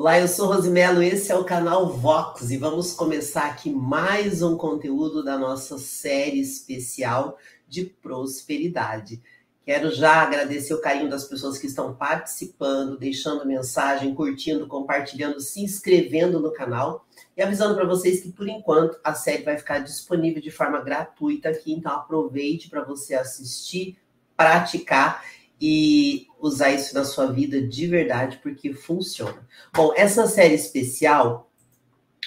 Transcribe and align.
Olá, 0.00 0.20
eu 0.20 0.28
sou 0.28 0.46
Rosimelo, 0.46 1.02
esse 1.02 1.32
é 1.32 1.36
o 1.36 1.42
canal 1.42 1.88
Vox 1.88 2.52
e 2.52 2.56
vamos 2.56 2.92
começar 2.92 3.46
aqui 3.46 3.68
mais 3.68 4.42
um 4.42 4.56
conteúdo 4.56 5.24
da 5.24 5.36
nossa 5.36 5.76
série 5.76 6.38
especial 6.38 7.36
de 7.66 7.84
prosperidade. 7.84 9.20
Quero 9.64 9.90
já 9.90 10.22
agradecer 10.22 10.72
o 10.72 10.80
carinho 10.80 11.10
das 11.10 11.24
pessoas 11.24 11.58
que 11.58 11.66
estão 11.66 11.96
participando, 11.96 12.96
deixando 12.96 13.44
mensagem, 13.44 14.14
curtindo, 14.14 14.68
compartilhando, 14.68 15.40
se 15.40 15.64
inscrevendo 15.64 16.38
no 16.38 16.52
canal 16.52 17.04
e 17.36 17.42
avisando 17.42 17.74
para 17.74 17.84
vocês 17.84 18.20
que 18.20 18.30
por 18.30 18.48
enquanto 18.48 19.00
a 19.02 19.14
série 19.14 19.42
vai 19.42 19.58
ficar 19.58 19.80
disponível 19.80 20.40
de 20.40 20.52
forma 20.52 20.80
gratuita 20.80 21.48
aqui, 21.48 21.72
então 21.72 21.90
aproveite 21.90 22.70
para 22.70 22.84
você 22.84 23.16
assistir, 23.16 23.98
praticar 24.36 25.24
e 25.60 26.26
usar 26.40 26.70
isso 26.70 26.94
na 26.94 27.04
sua 27.04 27.26
vida 27.26 27.60
de 27.60 27.86
verdade, 27.86 28.38
porque 28.42 28.72
funciona. 28.72 29.46
Bom, 29.74 29.92
essa 29.96 30.26
série 30.26 30.54
especial, 30.54 31.50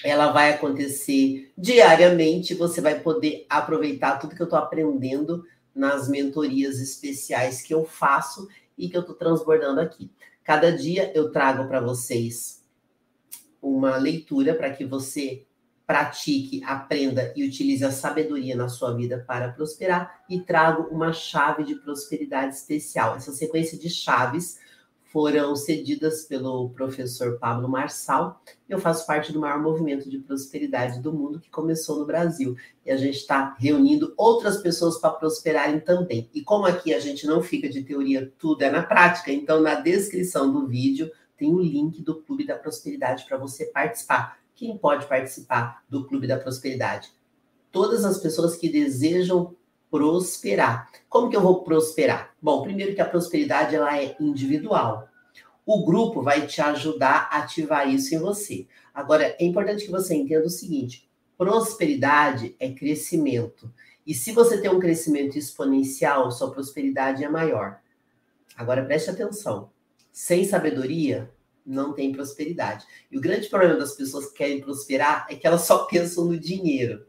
ela 0.03 0.31
vai 0.31 0.51
acontecer 0.51 1.51
diariamente, 1.57 2.53
você 2.53 2.81
vai 2.81 2.99
poder 2.99 3.45
aproveitar 3.49 4.19
tudo 4.19 4.35
que 4.35 4.41
eu 4.41 4.45
estou 4.45 4.59
aprendendo 4.59 5.43
nas 5.73 6.09
mentorias 6.09 6.79
especiais 6.79 7.61
que 7.61 7.73
eu 7.73 7.85
faço 7.85 8.47
e 8.77 8.89
que 8.89 8.97
eu 8.97 9.01
estou 9.01 9.15
transbordando 9.15 9.79
aqui. 9.79 10.11
Cada 10.43 10.75
dia 10.75 11.11
eu 11.15 11.31
trago 11.31 11.67
para 11.67 11.79
vocês 11.79 12.61
uma 13.61 13.95
leitura 13.95 14.55
para 14.55 14.71
que 14.71 14.83
você 14.83 15.45
pratique, 15.91 16.63
aprenda 16.63 17.33
e 17.35 17.45
utilize 17.45 17.83
a 17.83 17.91
sabedoria 17.91 18.55
na 18.55 18.69
sua 18.69 18.95
vida 18.95 19.25
para 19.27 19.51
prosperar 19.51 20.23
e 20.29 20.39
trago 20.39 20.83
uma 20.83 21.11
chave 21.11 21.65
de 21.65 21.75
prosperidade 21.75 22.55
especial. 22.55 23.17
Essa 23.17 23.33
sequência 23.33 23.77
de 23.77 23.89
chaves 23.89 24.57
foram 25.11 25.53
cedidas 25.53 26.23
pelo 26.23 26.69
professor 26.69 27.37
Pablo 27.37 27.67
Marçal. 27.67 28.41
Eu 28.69 28.79
faço 28.79 29.05
parte 29.05 29.33
do 29.33 29.41
maior 29.41 29.61
movimento 29.61 30.09
de 30.09 30.17
prosperidade 30.19 31.01
do 31.01 31.11
mundo 31.11 31.41
que 31.41 31.49
começou 31.49 31.99
no 31.99 32.05
Brasil. 32.05 32.55
E 32.85 32.89
a 32.89 32.95
gente 32.95 33.17
está 33.17 33.53
reunindo 33.59 34.13
outras 34.15 34.61
pessoas 34.61 34.97
para 34.97 35.09
prosperarem 35.09 35.81
também. 35.81 36.29
E 36.33 36.41
como 36.41 36.67
aqui 36.67 36.93
a 36.93 37.01
gente 37.01 37.27
não 37.27 37.43
fica 37.43 37.67
de 37.67 37.83
teoria, 37.83 38.31
tudo 38.39 38.61
é 38.61 38.71
na 38.71 38.81
prática, 38.81 39.29
então 39.29 39.59
na 39.59 39.75
descrição 39.75 40.53
do 40.53 40.65
vídeo 40.65 41.11
tem 41.35 41.53
o 41.53 41.59
link 41.59 42.01
do 42.01 42.21
Clube 42.21 42.45
da 42.45 42.55
Prosperidade 42.55 43.25
para 43.27 43.35
você 43.35 43.65
participar. 43.65 44.40
Quem 44.61 44.77
pode 44.77 45.07
participar 45.07 45.83
do 45.89 46.05
Clube 46.05 46.27
da 46.27 46.37
Prosperidade? 46.37 47.11
Todas 47.71 48.05
as 48.05 48.19
pessoas 48.19 48.55
que 48.55 48.69
desejam 48.69 49.55
prosperar. 49.89 50.87
Como 51.09 51.31
que 51.31 51.35
eu 51.35 51.41
vou 51.41 51.63
prosperar? 51.63 52.35
Bom, 52.39 52.61
primeiro 52.61 52.93
que 52.93 53.01
a 53.01 53.09
prosperidade 53.09 53.75
ela 53.75 53.99
é 53.99 54.15
individual. 54.19 55.09
O 55.65 55.83
grupo 55.83 56.21
vai 56.21 56.45
te 56.45 56.61
ajudar 56.61 57.27
a 57.31 57.39
ativar 57.39 57.89
isso 57.89 58.13
em 58.13 58.19
você. 58.19 58.67
Agora, 58.93 59.35
é 59.39 59.43
importante 59.43 59.83
que 59.83 59.89
você 59.89 60.13
entenda 60.13 60.45
o 60.45 60.51
seguinte: 60.51 61.09
prosperidade 61.35 62.55
é 62.59 62.69
crescimento. 62.69 63.73
E 64.05 64.13
se 64.13 64.31
você 64.31 64.61
tem 64.61 64.69
um 64.69 64.79
crescimento 64.79 65.39
exponencial, 65.39 66.29
sua 66.29 66.51
prosperidade 66.51 67.23
é 67.23 67.27
maior. 67.27 67.79
Agora 68.55 68.85
preste 68.85 69.09
atenção. 69.09 69.71
Sem 70.11 70.45
sabedoria, 70.45 71.31
não 71.65 71.93
tem 71.93 72.11
prosperidade. 72.11 72.85
E 73.11 73.17
o 73.17 73.21
grande 73.21 73.47
problema 73.47 73.75
das 73.75 73.93
pessoas 73.93 74.27
que 74.27 74.37
querem 74.37 74.61
prosperar 74.61 75.25
é 75.29 75.35
que 75.35 75.45
elas 75.45 75.61
só 75.61 75.85
pensam 75.91 76.25
no 76.25 76.39
dinheiro. 76.39 77.05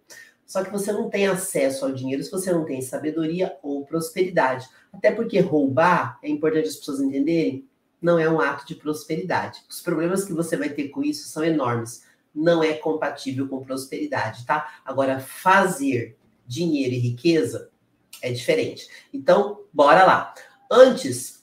Só 0.46 0.62
que 0.62 0.70
você 0.70 0.92
não 0.92 1.08
tem 1.08 1.26
acesso 1.26 1.84
ao 1.84 1.92
dinheiro 1.92 2.22
se 2.22 2.30
você 2.30 2.52
não 2.52 2.64
tem 2.64 2.82
sabedoria 2.82 3.56
ou 3.62 3.86
prosperidade. 3.86 4.68
Até 4.92 5.10
porque 5.10 5.40
roubar, 5.40 6.18
é 6.22 6.28
importante 6.28 6.68
as 6.68 6.76
pessoas 6.76 7.00
entenderem, 7.00 7.66
não 8.02 8.18
é 8.18 8.28
um 8.28 8.40
ato 8.40 8.66
de 8.66 8.74
prosperidade. 8.74 9.62
Os 9.70 9.80
problemas 9.80 10.24
que 10.24 10.32
você 10.32 10.56
vai 10.56 10.68
ter 10.68 10.88
com 10.88 11.02
isso 11.02 11.28
são 11.28 11.42
enormes. 11.42 12.04
Não 12.34 12.62
é 12.62 12.74
compatível 12.74 13.48
com 13.48 13.64
prosperidade, 13.64 14.44
tá? 14.44 14.80
Agora, 14.84 15.20
fazer 15.20 16.16
dinheiro 16.46 16.94
e 16.94 16.98
riqueza 16.98 17.70
é 18.20 18.30
diferente. 18.30 18.88
Então, 19.12 19.62
bora 19.72 20.04
lá. 20.04 20.34
Antes, 20.70 21.41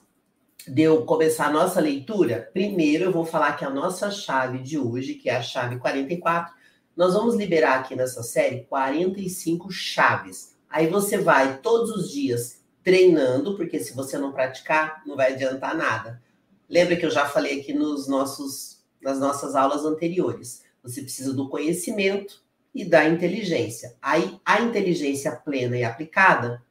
de 0.70 0.84
eu 0.84 1.04
começar 1.04 1.48
a 1.48 1.52
nossa 1.52 1.82
leitura, 1.82 2.50
primeiro 2.54 3.06
eu 3.06 3.12
vou 3.12 3.26
falar 3.26 3.54
que 3.54 3.66
a 3.66 3.70
nossa 3.70 4.12
chave 4.12 4.60
de 4.60 4.78
hoje, 4.78 5.16
que 5.16 5.28
é 5.28 5.36
a 5.36 5.42
chave 5.42 5.80
44, 5.80 6.54
nós 6.96 7.16
vamos 7.16 7.36
liberar 7.36 7.80
aqui 7.80 7.96
nessa 7.96 8.22
série 8.22 8.66
45 8.66 9.72
chaves. 9.72 10.56
Aí 10.70 10.86
você 10.86 11.18
vai 11.18 11.58
todos 11.58 11.90
os 11.90 12.12
dias 12.12 12.62
treinando, 12.84 13.58
porque 13.58 13.80
se 13.80 13.96
você 13.96 14.18
não 14.18 14.32
praticar, 14.32 15.02
não 15.08 15.16
vai 15.16 15.34
adiantar 15.34 15.76
nada. 15.76 16.22
Lembra 16.70 16.96
que 16.96 17.06
eu 17.06 17.12
já 17.12 17.26
falei 17.26 17.62
aqui 17.62 17.74
nos 17.74 18.08
nossos, 18.08 18.84
nas 19.02 19.20
nossas 19.20 19.56
aulas 19.56 19.86
anteriores. 19.86 20.64
Você 20.84 21.02
precisa 21.02 21.34
do 21.34 21.50
conhecimento 21.50 22.44
e 22.76 22.86
da 22.86 23.10
inteligência. 23.10 23.96
Aí 24.00 24.40
a 24.46 24.62
inteligência 24.62 25.32
plena 25.32 25.78
e 25.78 25.84
aplicada 25.84 26.62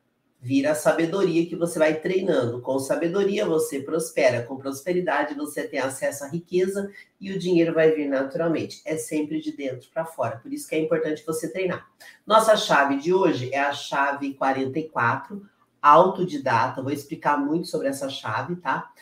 vira 0.40 0.74
sabedoria 0.74 1.46
que 1.46 1.56
você 1.56 1.78
vai 1.78 1.94
treinando. 1.94 2.60
Com 2.60 2.78
sabedoria 2.78 3.44
você 3.44 3.80
prospera, 3.80 4.42
com 4.42 4.56
prosperidade 4.56 5.34
você 5.34 5.66
tem 5.66 5.80
acesso 5.80 6.24
à 6.24 6.28
riqueza 6.28 6.90
e 7.20 7.32
o 7.32 7.38
dinheiro 7.38 7.74
vai 7.74 7.90
vir 7.90 8.08
naturalmente. 8.08 8.80
É 8.84 8.96
sempre 8.96 9.40
de 9.40 9.52
dentro 9.52 9.88
para 9.90 10.04
fora. 10.04 10.36
Por 10.38 10.52
isso 10.52 10.68
que 10.68 10.76
é 10.76 10.80
importante 10.80 11.24
você 11.26 11.48
treinar. 11.50 11.88
Nossa 12.26 12.56
chave 12.56 12.98
de 12.98 13.12
hoje 13.12 13.52
é 13.52 13.60
a 13.60 13.72
chave 13.72 14.34
44, 14.34 15.44
autodidata. 15.82 16.82
Vou 16.82 16.92
explicar 16.92 17.36
muito 17.36 17.66
sobre 17.66 17.88
essa 17.88 18.08
chave, 18.08 18.56
tá? 18.56 18.92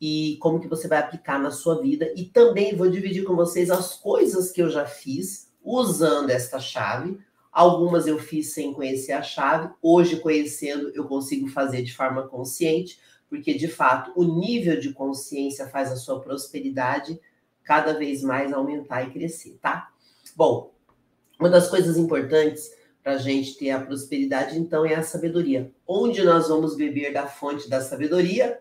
E 0.00 0.38
como 0.40 0.58
que 0.58 0.68
você 0.68 0.88
vai 0.88 0.98
aplicar 0.98 1.38
na 1.38 1.50
sua 1.50 1.80
vida 1.80 2.12
e 2.16 2.24
também 2.24 2.74
vou 2.74 2.90
dividir 2.90 3.22
com 3.22 3.36
vocês 3.36 3.70
as 3.70 3.94
coisas 3.94 4.50
que 4.50 4.62
eu 4.62 4.70
já 4.70 4.86
fiz 4.86 5.50
usando 5.62 6.30
esta 6.30 6.58
chave 6.58 7.18
Algumas 7.52 8.06
eu 8.06 8.18
fiz 8.18 8.52
sem 8.54 8.72
conhecer 8.72 9.12
a 9.12 9.22
chave, 9.22 9.72
hoje 9.82 10.20
conhecendo 10.20 10.90
eu 10.94 11.04
consigo 11.04 11.48
fazer 11.48 11.82
de 11.82 11.94
forma 11.94 12.28
consciente, 12.28 13.00
porque 13.28 13.54
de 13.54 13.68
fato 13.68 14.12
o 14.14 14.24
nível 14.24 14.78
de 14.78 14.92
consciência 14.92 15.68
faz 15.68 15.90
a 15.90 15.96
sua 15.96 16.20
prosperidade 16.20 17.20
cada 17.64 17.92
vez 17.92 18.22
mais 18.22 18.52
aumentar 18.52 19.02
e 19.02 19.10
crescer, 19.10 19.58
tá? 19.60 19.90
Bom, 20.36 20.72
uma 21.38 21.48
das 21.48 21.68
coisas 21.68 21.96
importantes 21.96 22.70
para 23.02 23.12
a 23.12 23.18
gente 23.18 23.56
ter 23.56 23.70
a 23.70 23.80
prosperidade, 23.80 24.58
então, 24.58 24.84
é 24.84 24.94
a 24.94 25.02
sabedoria. 25.02 25.72
Onde 25.86 26.22
nós 26.22 26.48
vamos 26.48 26.76
beber 26.76 27.12
da 27.12 27.26
fonte 27.26 27.68
da 27.68 27.80
sabedoria? 27.80 28.60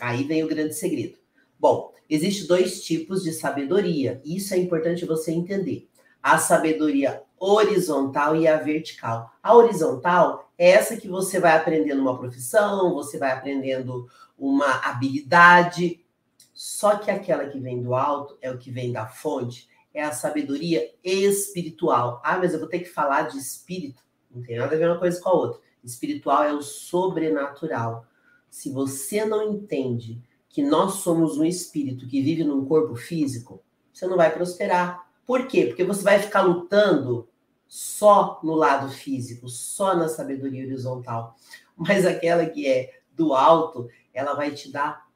Aí 0.00 0.24
vem 0.24 0.42
o 0.42 0.48
grande 0.48 0.74
segredo. 0.74 1.18
Bom, 1.58 1.92
existem 2.08 2.46
dois 2.46 2.82
tipos 2.82 3.22
de 3.22 3.32
sabedoria, 3.32 4.20
e 4.24 4.36
isso 4.36 4.54
é 4.54 4.56
importante 4.56 5.04
você 5.04 5.30
entender. 5.30 5.88
A 6.22 6.38
sabedoria 6.38 7.22
horizontal 7.40 8.36
e 8.36 8.46
a 8.46 8.58
vertical. 8.58 9.32
A 9.42 9.56
horizontal 9.56 10.52
é 10.58 10.72
essa 10.72 10.98
que 10.98 11.08
você 11.08 11.40
vai 11.40 11.56
aprendendo 11.56 12.02
uma 12.02 12.18
profissão, 12.18 12.92
você 12.92 13.18
vai 13.18 13.32
aprendendo 13.32 14.06
uma 14.38 14.70
habilidade. 14.84 16.04
Só 16.52 16.98
que 16.98 17.10
aquela 17.10 17.46
que 17.46 17.58
vem 17.58 17.82
do 17.82 17.94
alto 17.94 18.36
é 18.42 18.50
o 18.50 18.58
que 18.58 18.70
vem 18.70 18.92
da 18.92 19.06
fonte, 19.06 19.66
é 19.94 20.02
a 20.02 20.12
sabedoria 20.12 20.92
espiritual. 21.02 22.20
Ah, 22.22 22.36
mas 22.36 22.52
eu 22.52 22.60
vou 22.60 22.68
ter 22.68 22.80
que 22.80 22.90
falar 22.90 23.22
de 23.22 23.38
espírito. 23.38 24.02
Não 24.30 24.42
tem 24.42 24.58
nada 24.58 24.74
a 24.76 24.78
ver 24.78 24.90
uma 24.90 24.98
coisa 24.98 25.18
com 25.18 25.30
a 25.30 25.32
outra. 25.32 25.60
Espiritual 25.82 26.44
é 26.44 26.52
o 26.52 26.60
sobrenatural. 26.60 28.04
Se 28.50 28.70
você 28.70 29.24
não 29.24 29.50
entende 29.50 30.20
que 30.46 30.62
nós 30.62 30.96
somos 30.96 31.38
um 31.38 31.44
espírito 31.44 32.06
que 32.06 32.20
vive 32.20 32.44
num 32.44 32.66
corpo 32.66 32.94
físico, 32.94 33.62
você 33.92 34.06
não 34.06 34.16
vai 34.16 34.30
prosperar. 34.30 35.08
Por 35.24 35.46
quê? 35.46 35.66
Porque 35.66 35.84
você 35.84 36.02
vai 36.02 36.18
ficar 36.18 36.42
lutando 36.42 37.29
só 37.70 38.40
no 38.42 38.56
lado 38.56 38.88
físico, 38.90 39.48
só 39.48 39.94
na 39.94 40.08
sabedoria 40.08 40.64
horizontal. 40.64 41.36
Mas 41.78 42.04
aquela 42.04 42.44
que 42.44 42.66
é 42.66 43.00
do 43.12 43.32
alto, 43.32 43.88
ela 44.12 44.34
vai 44.34 44.50
te 44.50 44.72
dar 44.72 45.06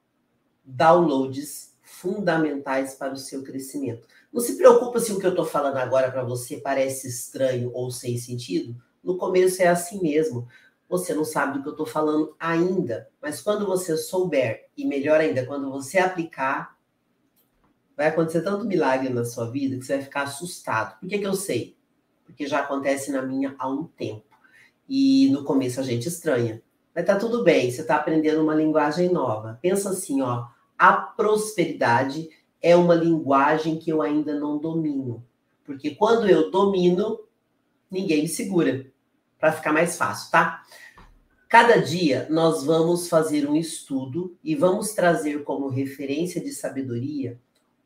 downloads 0.65 1.75
fundamentais 1.83 2.95
para 2.95 3.13
o 3.13 3.17
seu 3.17 3.43
crescimento. 3.43 4.07
Não 4.33 4.41
se 4.41 4.57
preocupa 4.57 5.01
se 5.01 5.13
o 5.13 5.19
que 5.19 5.27
eu 5.27 5.31
estou 5.31 5.45
falando 5.45 5.79
agora 5.79 6.13
para 6.13 6.23
você 6.23 6.59
parece 6.59 7.09
estranho 7.09 7.73
ou 7.75 7.91
sem 7.91 8.17
sentido. 8.19 8.81
No 9.03 9.19
começo 9.19 9.61
é 9.61 9.67
assim 9.67 10.01
mesmo. 10.01 10.47
Você 10.89 11.13
não 11.13 11.25
sabe 11.25 11.55
do 11.55 11.63
que 11.63 11.69
eu 11.69 11.73
estou 11.73 11.87
falando 11.87 12.37
ainda, 12.39 13.11
mas 13.21 13.41
quando 13.41 13.67
você 13.67 13.97
souber, 13.97 14.69
e 14.77 14.87
melhor 14.87 15.21
ainda, 15.21 15.45
quando 15.45 15.71
você 15.71 15.99
aplicar, 15.99 16.79
vai 17.97 18.09
acontecer 18.09 18.43
tanto 18.43 18.65
milagre 18.65 19.09
na 19.09 19.25
sua 19.25 19.51
vida 19.51 19.77
que 19.77 19.85
você 19.85 19.97
vai 19.97 20.05
ficar 20.05 20.23
assustado. 20.23 21.01
Por 21.01 21.09
que, 21.09 21.19
que 21.19 21.27
eu 21.27 21.35
sei? 21.35 21.77
Porque 22.25 22.47
já 22.47 22.61
acontece 22.61 23.13
na 23.13 23.23
minha 23.23 23.55
há 23.59 23.69
um 23.69 23.85
tempo. 23.85 24.25
E 24.89 25.29
no 25.31 25.45
começo 25.45 25.81
a 25.81 25.83
gente 25.83 26.09
estranha. 26.09 26.63
Mas 26.95 27.07
tá 27.07 27.17
tudo 27.17 27.43
bem, 27.43 27.71
você 27.71 27.81
está 27.81 27.97
aprendendo 27.97 28.43
uma 28.43 28.55
linguagem 28.55 29.11
nova. 29.11 29.59
Pensa 29.61 29.91
assim, 29.91 30.21
ó, 30.23 30.47
a 30.79 30.93
prosperidade 30.93 32.29
é 32.63 32.77
uma 32.77 32.95
linguagem 32.95 33.79
que 33.79 33.91
eu 33.91 34.01
ainda 34.01 34.39
não 34.39 34.59
domino. 34.59 35.25
Porque 35.65 35.95
quando 35.95 36.29
eu 36.29 36.51
domino, 36.51 37.21
ninguém 37.91 38.23
me 38.23 38.29
segura. 38.29 38.87
Para 39.39 39.53
ficar 39.53 39.73
mais 39.73 39.97
fácil, 39.97 40.31
tá? 40.31 40.63
Cada 41.49 41.77
dia 41.77 42.27
nós 42.31 42.65
vamos 42.65 43.09
fazer 43.09 43.49
um 43.49 43.55
estudo 43.55 44.37
e 44.43 44.55
vamos 44.55 44.93
trazer 44.93 45.45
como 45.45 45.69
referência 45.69 46.41
de 46.41 46.53
sabedoria 46.53 47.39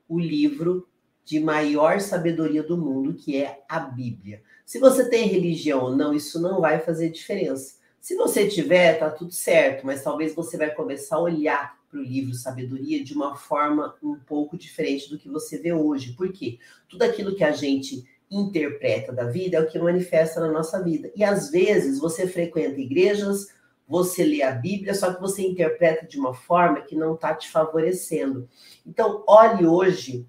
o 0.08 0.18
livro 0.18 0.88
de 1.28 1.38
maior 1.38 2.00
sabedoria 2.00 2.62
do 2.62 2.78
mundo, 2.78 3.12
que 3.12 3.36
é 3.36 3.62
a 3.68 3.78
Bíblia. 3.78 4.42
Se 4.64 4.78
você 4.78 5.10
tem 5.10 5.28
religião 5.28 5.82
ou 5.82 5.94
não, 5.94 6.14
isso 6.14 6.40
não 6.40 6.58
vai 6.58 6.80
fazer 6.80 7.10
diferença. 7.10 7.74
Se 8.00 8.16
você 8.16 8.48
tiver, 8.48 8.98
tá 8.98 9.10
tudo 9.10 9.30
certo, 9.30 9.84
mas 9.84 10.02
talvez 10.02 10.34
você 10.34 10.56
vai 10.56 10.70
começar 10.70 11.16
a 11.16 11.20
olhar 11.20 11.76
para 11.90 12.00
o 12.00 12.02
livro 12.02 12.32
Sabedoria 12.32 13.04
de 13.04 13.12
uma 13.12 13.36
forma 13.36 13.94
um 14.02 14.18
pouco 14.18 14.56
diferente 14.56 15.10
do 15.10 15.18
que 15.18 15.28
você 15.28 15.58
vê 15.58 15.70
hoje. 15.70 16.14
Por 16.14 16.32
quê? 16.32 16.58
Tudo 16.88 17.02
aquilo 17.02 17.36
que 17.36 17.44
a 17.44 17.52
gente 17.52 18.08
interpreta 18.30 19.12
da 19.12 19.24
vida 19.24 19.58
é 19.58 19.60
o 19.60 19.68
que 19.68 19.78
manifesta 19.78 20.40
na 20.40 20.50
nossa 20.50 20.82
vida. 20.82 21.12
E 21.14 21.22
às 21.22 21.50
vezes 21.50 22.00
você 22.00 22.26
frequenta 22.26 22.80
igrejas, 22.80 23.48
você 23.86 24.24
lê 24.24 24.42
a 24.42 24.52
Bíblia, 24.52 24.94
só 24.94 25.12
que 25.12 25.20
você 25.20 25.42
interpreta 25.42 26.06
de 26.06 26.18
uma 26.18 26.32
forma 26.32 26.80
que 26.80 26.96
não 26.96 27.16
está 27.16 27.34
te 27.34 27.50
favorecendo. 27.50 28.48
Então, 28.86 29.22
olhe 29.26 29.66
hoje 29.66 30.26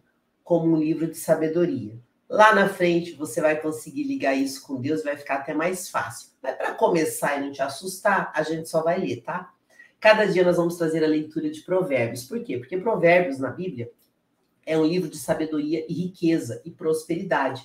como 0.50 0.75
um 0.75 0.80
livro 0.80 1.06
de 1.06 1.16
sabedoria. 1.16 1.96
Lá 2.28 2.56
na 2.56 2.68
frente 2.68 3.13
você 3.13 3.40
vai 3.40 3.62
conseguir 3.62 4.01
ligar 4.01 4.34
isso 4.34 4.66
com 4.66 4.81
Deus, 4.81 5.04
vai 5.04 5.16
ficar 5.16 5.36
até 5.36 5.54
mais 5.54 5.92
fácil. 5.92 6.31
Mas 6.42 6.56
para 6.56 6.74
começar 6.74 7.38
e 7.38 7.42
não 7.46 7.51
te 7.51 7.62
assustar, 7.62 8.31
a 8.34 8.42
gente 8.42 8.68
só 8.68 8.81
vai 8.81 9.00
ler, 9.00 9.22
tá? 9.22 9.54
Cada 10.00 10.25
dia 10.25 10.44
nós 10.44 10.57
vamos 10.57 10.75
trazer 10.75 11.04
a 11.04 11.07
leitura 11.07 11.51
de 11.51 11.62
Provérbios. 11.62 12.24
Por 12.24 12.44
quê? 12.44 12.57
Porque 12.57 12.80
Provérbios 12.80 13.38
na 13.38 13.51
Bíblia 13.51 13.92
é 14.66 14.75
um 14.75 14.88
livro 14.88 15.07
de 15.07 15.19
sabedoria 15.19 15.86
e 15.88 15.94
riqueza 15.94 16.63
e 16.66 16.72
prosperidade. 16.72 17.63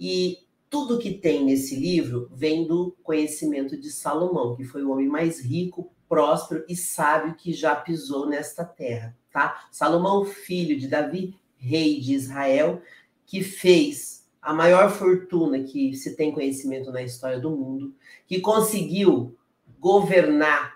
E 0.00 0.38
tudo 0.70 0.98
que 0.98 1.12
tem 1.12 1.44
nesse 1.44 1.76
livro 1.76 2.30
vem 2.32 2.66
do 2.66 2.96
conhecimento 3.02 3.76
de 3.76 3.90
Salomão, 3.92 4.56
que 4.56 4.64
foi 4.64 4.82
o 4.82 4.92
homem 4.92 5.08
mais 5.08 5.40
rico, 5.44 5.92
próspero 6.08 6.64
e 6.70 6.74
sábio 6.74 7.34
que 7.34 7.52
já 7.52 7.76
pisou 7.76 8.26
nesta 8.26 8.64
terra, 8.64 9.14
tá? 9.30 9.66
Salomão, 9.70 10.24
filho 10.24 10.78
de 10.78 10.88
Davi, 10.88 11.36
rei 11.64 12.00
de 12.00 12.14
Israel, 12.14 12.82
que 13.26 13.42
fez 13.42 14.26
a 14.40 14.52
maior 14.52 14.90
fortuna 14.90 15.62
que 15.62 15.94
se 15.94 16.14
tem 16.14 16.30
conhecimento 16.30 16.92
na 16.92 17.02
história 17.02 17.40
do 17.40 17.50
mundo, 17.50 17.94
que 18.26 18.40
conseguiu 18.40 19.34
governar 19.80 20.74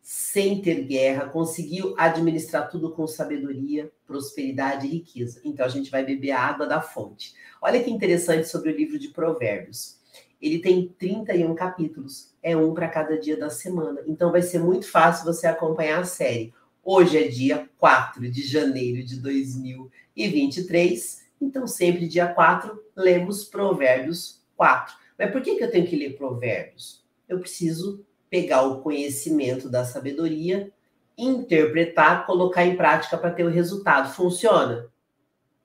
sem 0.00 0.60
ter 0.60 0.84
guerra, 0.84 1.28
conseguiu 1.28 1.94
administrar 1.98 2.68
tudo 2.70 2.90
com 2.92 3.06
sabedoria, 3.06 3.92
prosperidade 4.06 4.86
e 4.86 4.90
riqueza. 4.90 5.40
Então 5.44 5.66
a 5.66 5.68
gente 5.68 5.90
vai 5.90 6.04
beber 6.04 6.32
a 6.32 6.40
água 6.40 6.66
da 6.66 6.80
fonte. 6.80 7.34
Olha 7.60 7.82
que 7.82 7.90
interessante 7.90 8.48
sobre 8.48 8.72
o 8.72 8.76
livro 8.76 8.98
de 8.98 9.08
Provérbios. 9.08 10.00
Ele 10.40 10.58
tem 10.58 10.88
31 10.98 11.54
capítulos, 11.54 12.34
é 12.42 12.56
um 12.56 12.72
para 12.72 12.88
cada 12.88 13.18
dia 13.18 13.36
da 13.36 13.50
semana. 13.50 14.00
Então 14.06 14.32
vai 14.32 14.40
ser 14.40 14.58
muito 14.58 14.90
fácil 14.90 15.26
você 15.26 15.46
acompanhar 15.46 16.00
a 16.00 16.04
série. 16.04 16.54
Hoje 16.92 17.18
é 17.18 17.28
dia 17.28 17.70
4 17.78 18.28
de 18.28 18.42
janeiro 18.42 19.06
de 19.06 19.20
2023, 19.20 21.24
então 21.40 21.64
sempre 21.64 22.08
dia 22.08 22.26
4 22.26 22.82
lemos 22.96 23.44
Provérbios 23.44 24.42
4. 24.56 24.96
Mas 25.16 25.30
por 25.30 25.40
que, 25.40 25.54
que 25.54 25.62
eu 25.62 25.70
tenho 25.70 25.86
que 25.86 25.94
ler 25.94 26.16
Provérbios? 26.16 27.04
Eu 27.28 27.38
preciso 27.38 28.04
pegar 28.28 28.62
o 28.62 28.80
conhecimento 28.80 29.68
da 29.68 29.84
sabedoria, 29.84 30.72
interpretar, 31.16 32.26
colocar 32.26 32.66
em 32.66 32.76
prática 32.76 33.16
para 33.16 33.30
ter 33.30 33.44
o 33.44 33.50
resultado. 33.50 34.12
Funciona? 34.12 34.90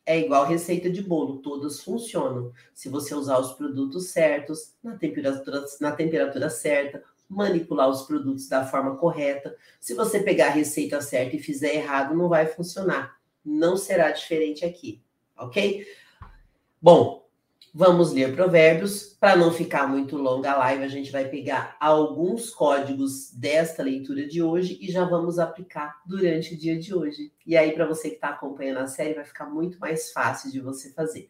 É 0.06 0.20
igual 0.20 0.46
receita 0.46 0.92
de 0.92 1.02
bolo, 1.02 1.40
todas 1.40 1.82
funcionam. 1.82 2.52
Se 2.72 2.88
você 2.88 3.16
usar 3.16 3.40
os 3.40 3.54
produtos 3.54 4.12
certos, 4.12 4.76
na 4.84 4.96
temperatura, 4.96 5.66
na 5.82 5.92
temperatura 5.92 6.52
certa, 6.52 7.04
manipular 7.30 7.90
os 7.90 8.04
produtos 8.04 8.48
da 8.48 8.66
forma 8.66 8.96
correta. 8.98 9.56
Se 9.80 9.94
você 9.94 10.20
pegar 10.20 10.48
a 10.48 10.52
receita 10.52 11.02
certa 11.02 11.36
e 11.36 11.40
fizer 11.40 11.76
errado, 11.76 12.16
não 12.16 12.30
vai 12.30 12.46
funcionar. 12.46 13.18
Não 13.44 13.78
será 13.78 14.12
diferente 14.12 14.66
aqui, 14.66 15.02
ok? 15.38 15.86
Bom, 16.82 17.26
Vamos 17.78 18.14
ler 18.14 18.34
provérbios. 18.34 19.18
Para 19.20 19.36
não 19.36 19.52
ficar 19.52 19.86
muito 19.86 20.16
longa 20.16 20.54
a 20.54 20.58
live, 20.60 20.86
a 20.86 20.88
gente 20.88 21.12
vai 21.12 21.28
pegar 21.28 21.76
alguns 21.78 22.50
códigos 22.50 23.34
desta 23.34 23.84
leitura 23.84 24.26
de 24.26 24.42
hoje 24.42 24.78
e 24.80 24.90
já 24.90 25.04
vamos 25.04 25.40
aplicar 25.40 26.02
durante 26.06 26.54
o 26.54 26.58
dia 26.58 26.80
de 26.80 26.96
hoje. 26.96 27.34
E 27.46 27.58
aí, 27.58 27.74
para 27.74 27.86
você 27.86 28.08
que 28.08 28.16
está 28.16 28.30
acompanhando 28.30 28.78
a 28.78 28.88
série, 28.88 29.14
vai 29.14 29.26
ficar 29.26 29.48
muito 29.48 29.78
mais 29.78 30.14
fácil 30.14 30.50
de 30.54 30.62
você 30.62 30.94
fazer. 30.94 31.28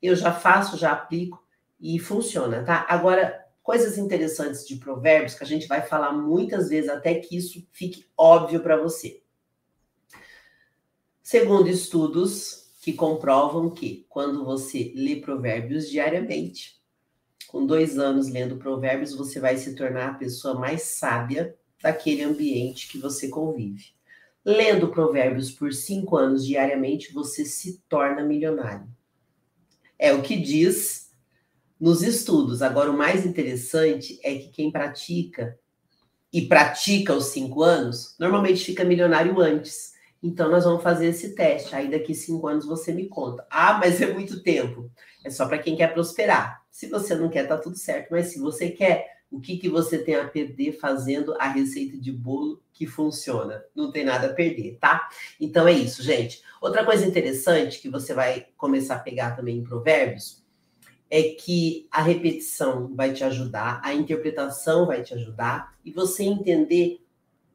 Eu 0.00 0.16
já 0.16 0.32
faço, 0.32 0.78
já 0.78 0.90
aplico 0.90 1.46
e 1.78 1.98
funciona, 1.98 2.64
tá? 2.64 2.86
Agora, 2.88 3.43
coisas 3.64 3.96
interessantes 3.96 4.68
de 4.68 4.76
provérbios 4.76 5.34
que 5.34 5.42
a 5.42 5.46
gente 5.46 5.66
vai 5.66 5.80
falar 5.80 6.12
muitas 6.12 6.68
vezes 6.68 6.90
até 6.90 7.14
que 7.14 7.34
isso 7.34 7.66
fique 7.72 8.04
óbvio 8.16 8.60
para 8.60 8.76
você. 8.76 9.22
Segundo 11.22 11.66
estudos, 11.70 12.70
que 12.82 12.92
comprovam 12.92 13.70
que 13.70 14.04
quando 14.10 14.44
você 14.44 14.92
lê 14.94 15.16
provérbios 15.16 15.88
diariamente, 15.88 16.78
com 17.48 17.64
dois 17.64 17.98
anos 17.98 18.28
lendo 18.28 18.58
provérbios, 18.58 19.14
você 19.14 19.40
vai 19.40 19.56
se 19.56 19.74
tornar 19.74 20.10
a 20.10 20.14
pessoa 20.14 20.54
mais 20.54 20.82
sábia 20.82 21.56
daquele 21.80 22.22
ambiente 22.22 22.86
que 22.86 22.98
você 22.98 23.28
convive. 23.28 23.94
Lendo 24.44 24.88
provérbios 24.88 25.50
por 25.50 25.72
cinco 25.72 26.18
anos 26.18 26.44
diariamente, 26.44 27.14
você 27.14 27.46
se 27.46 27.80
torna 27.88 28.22
milionário. 28.22 28.86
É 29.98 30.12
o 30.12 30.20
que 30.20 30.36
diz 30.36 31.03
nos 31.80 32.02
estudos. 32.02 32.62
Agora, 32.62 32.90
o 32.90 32.96
mais 32.96 33.26
interessante 33.26 34.18
é 34.22 34.34
que 34.34 34.48
quem 34.48 34.70
pratica 34.70 35.58
e 36.32 36.42
pratica 36.42 37.14
os 37.14 37.26
cinco 37.26 37.62
anos, 37.62 38.16
normalmente 38.18 38.64
fica 38.64 38.84
milionário 38.84 39.40
antes. 39.40 39.94
Então, 40.20 40.50
nós 40.50 40.64
vamos 40.64 40.82
fazer 40.82 41.06
esse 41.06 41.34
teste. 41.34 41.74
Aí, 41.76 41.88
daqui 41.88 42.14
cinco 42.14 42.48
anos, 42.48 42.66
você 42.66 42.92
me 42.92 43.06
conta. 43.06 43.46
Ah, 43.50 43.74
mas 43.74 44.00
é 44.00 44.12
muito 44.12 44.42
tempo. 44.42 44.90
É 45.24 45.30
só 45.30 45.46
para 45.46 45.58
quem 45.58 45.76
quer 45.76 45.92
prosperar. 45.92 46.62
Se 46.70 46.88
você 46.88 47.14
não 47.14 47.28
quer, 47.28 47.46
tá 47.46 47.56
tudo 47.56 47.76
certo. 47.76 48.08
Mas 48.10 48.32
se 48.32 48.40
você 48.40 48.70
quer, 48.70 49.18
o 49.30 49.40
que, 49.40 49.58
que 49.58 49.68
você 49.68 49.98
tem 49.98 50.16
a 50.16 50.26
perder 50.26 50.72
fazendo 50.72 51.34
a 51.38 51.48
receita 51.48 51.96
de 51.98 52.10
bolo 52.10 52.60
que 52.72 52.86
funciona? 52.86 53.62
Não 53.74 53.92
tem 53.92 54.04
nada 54.04 54.28
a 54.28 54.32
perder, 54.32 54.78
tá? 54.80 55.08
Então, 55.40 55.68
é 55.68 55.72
isso, 55.72 56.02
gente. 56.02 56.42
Outra 56.60 56.84
coisa 56.84 57.06
interessante 57.06 57.80
que 57.80 57.88
você 57.88 58.12
vai 58.12 58.46
começar 58.56 58.96
a 58.96 59.00
pegar 59.00 59.36
também 59.36 59.58
em 59.58 59.64
Provérbios 59.64 60.43
é 61.16 61.22
que 61.22 61.86
a 61.92 62.02
repetição 62.02 62.92
vai 62.92 63.12
te 63.12 63.22
ajudar, 63.22 63.80
a 63.84 63.94
interpretação 63.94 64.84
vai 64.84 65.00
te 65.00 65.14
ajudar 65.14 65.72
e 65.84 65.92
você 65.92 66.24
entender 66.24 67.00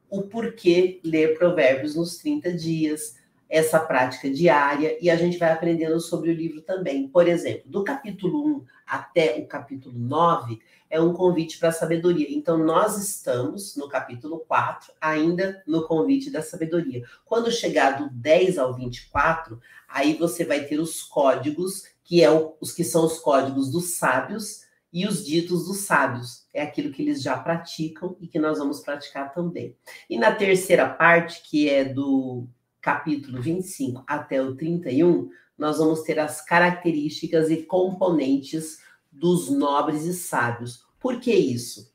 o 0.10 0.22
porquê 0.22 1.02
ler 1.04 1.38
provérbios 1.38 1.94
nos 1.94 2.16
30 2.20 2.54
dias, 2.54 3.18
essa 3.50 3.78
prática 3.78 4.30
diária, 4.30 4.98
e 5.02 5.10
a 5.10 5.18
gente 5.18 5.38
vai 5.38 5.52
aprendendo 5.52 6.00
sobre 6.00 6.32
o 6.32 6.34
livro 6.34 6.62
também. 6.62 7.10
Por 7.10 7.28
exemplo, 7.28 7.70
do 7.70 7.84
capítulo 7.84 8.48
1 8.48 8.66
até 8.88 9.38
o 9.40 9.46
capítulo 9.46 10.00
9 10.00 10.58
é 10.90 11.02
um 11.02 11.12
convite 11.12 11.60
para 11.60 11.68
a 11.68 11.74
sabedoria. 11.74 12.28
Então, 12.30 12.58
nós 12.58 12.98
estamos 12.98 13.76
no 13.76 13.90
capítulo 13.90 14.40
4, 14.48 14.94
ainda 15.02 15.62
no 15.68 15.86
convite 15.86 16.32
da 16.32 16.42
sabedoria. 16.42 17.04
Quando 17.26 17.52
chegar 17.52 17.98
do 17.98 18.10
10 18.10 18.58
ao 18.58 18.74
24, 18.74 19.60
aí 19.86 20.14
você 20.14 20.46
vai 20.46 20.64
ter 20.64 20.80
os 20.80 21.04
códigos, 21.04 21.84
que 22.10 22.24
é 22.24 22.32
o, 22.32 22.56
os 22.60 22.74
que 22.74 22.84
são 22.84 23.06
os 23.06 23.20
códigos 23.20 23.72
dos 23.72 23.98
sábios, 23.98 24.68
e 24.92 25.06
os 25.06 25.24
ditos 25.24 25.68
dos 25.68 25.82
sábios. 25.82 26.48
É 26.52 26.64
aquilo 26.64 26.92
que 26.92 27.04
eles 27.04 27.22
já 27.22 27.38
praticam 27.38 28.18
e 28.20 28.28
que 28.28 28.40
nós 28.40 28.58
vamos 28.58 28.80
praticar 28.80 29.32
também. 29.32 29.78
E 30.10 30.18
na 30.18 30.34
terceira 30.34 30.90
parte, 30.90 31.44
que 31.48 31.70
é 31.70 31.86
do 31.86 32.48
capítulo 32.82 33.40
25 33.40 34.04
até 34.08 34.42
o 34.42 34.56
31, 34.56 35.30
nós 35.56 35.78
vamos 35.78 36.02
ter 36.02 36.18
as 36.18 36.44
características 36.44 37.52
e 37.52 37.58
componentes 37.58 38.80
dos 39.12 39.52
nobres 39.52 40.06
e 40.06 40.14
sábios. 40.16 40.84
Por 41.00 41.20
que 41.20 41.32
isso? 41.32 41.94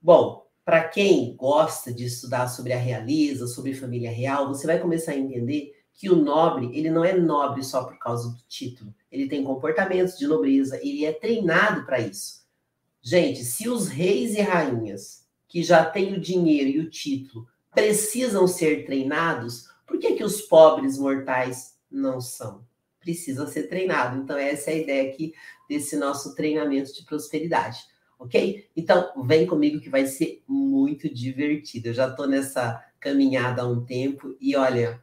Bom, 0.00 0.46
para 0.64 0.88
quem 0.88 1.36
gosta 1.36 1.92
de 1.92 2.06
estudar 2.06 2.48
sobre 2.48 2.72
a 2.72 2.78
realeza, 2.78 3.46
sobre 3.46 3.74
família 3.74 4.10
real, 4.10 4.48
você 4.48 4.66
vai 4.66 4.78
começar 4.78 5.12
a 5.12 5.18
entender 5.18 5.73
que 5.94 6.10
o 6.10 6.16
nobre, 6.16 6.76
ele 6.76 6.90
não 6.90 7.04
é 7.04 7.16
nobre 7.16 7.62
só 7.62 7.84
por 7.84 7.98
causa 7.98 8.28
do 8.28 8.42
título. 8.48 8.92
Ele 9.10 9.28
tem 9.28 9.44
comportamentos 9.44 10.18
de 10.18 10.26
nobreza, 10.26 10.78
ele 10.82 11.04
é 11.04 11.12
treinado 11.12 11.86
para 11.86 12.00
isso. 12.00 12.44
Gente, 13.00 13.44
se 13.44 13.68
os 13.68 13.88
reis 13.88 14.34
e 14.34 14.40
rainhas 14.40 15.24
que 15.46 15.62
já 15.62 15.84
têm 15.84 16.14
o 16.14 16.20
dinheiro 16.20 16.68
e 16.70 16.80
o 16.80 16.90
título 16.90 17.46
precisam 17.72 18.46
ser 18.46 18.84
treinados, 18.84 19.68
por 19.86 19.98
que, 19.98 20.14
que 20.14 20.24
os 20.24 20.40
pobres 20.40 20.98
mortais 20.98 21.76
não 21.90 22.20
são? 22.20 22.64
Precisa 22.98 23.46
ser 23.46 23.68
treinado. 23.68 24.20
Então, 24.20 24.36
essa 24.36 24.70
é 24.70 24.74
a 24.74 24.78
ideia 24.78 25.12
aqui 25.12 25.32
desse 25.68 25.96
nosso 25.96 26.34
treinamento 26.34 26.92
de 26.92 27.04
prosperidade. 27.04 27.78
Ok? 28.18 28.68
Então, 28.74 29.12
vem 29.24 29.46
comigo 29.46 29.80
que 29.80 29.90
vai 29.90 30.06
ser 30.06 30.42
muito 30.48 31.12
divertido. 31.12 31.88
Eu 31.88 31.94
já 31.94 32.08
estou 32.08 32.26
nessa 32.26 32.82
caminhada 32.98 33.62
há 33.62 33.68
um 33.68 33.84
tempo 33.84 34.34
e 34.40 34.56
olha, 34.56 35.00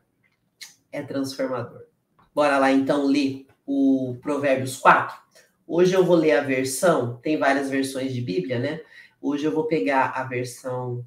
é 0.92 1.02
transformador. 1.02 1.84
Bora 2.34 2.58
lá 2.58 2.72
então 2.72 3.06
ler 3.06 3.48
o 3.66 4.18
Provérbios 4.22 4.78
4. 4.78 5.18
Hoje 5.68 5.94
eu 5.94 6.06
vou 6.06 6.16
ler 6.16 6.34
a 6.34 6.42
versão, 6.42 7.18
tem 7.18 7.38
várias 7.38 7.70
versões 7.70 8.14
de 8.14 8.22
Bíblia, 8.22 8.60
né? 8.60 8.82
Hoje 9.22 9.46
eu 9.46 9.52
vou 9.52 9.66
pegar 9.66 10.12
a 10.16 10.24
versão 10.24 11.06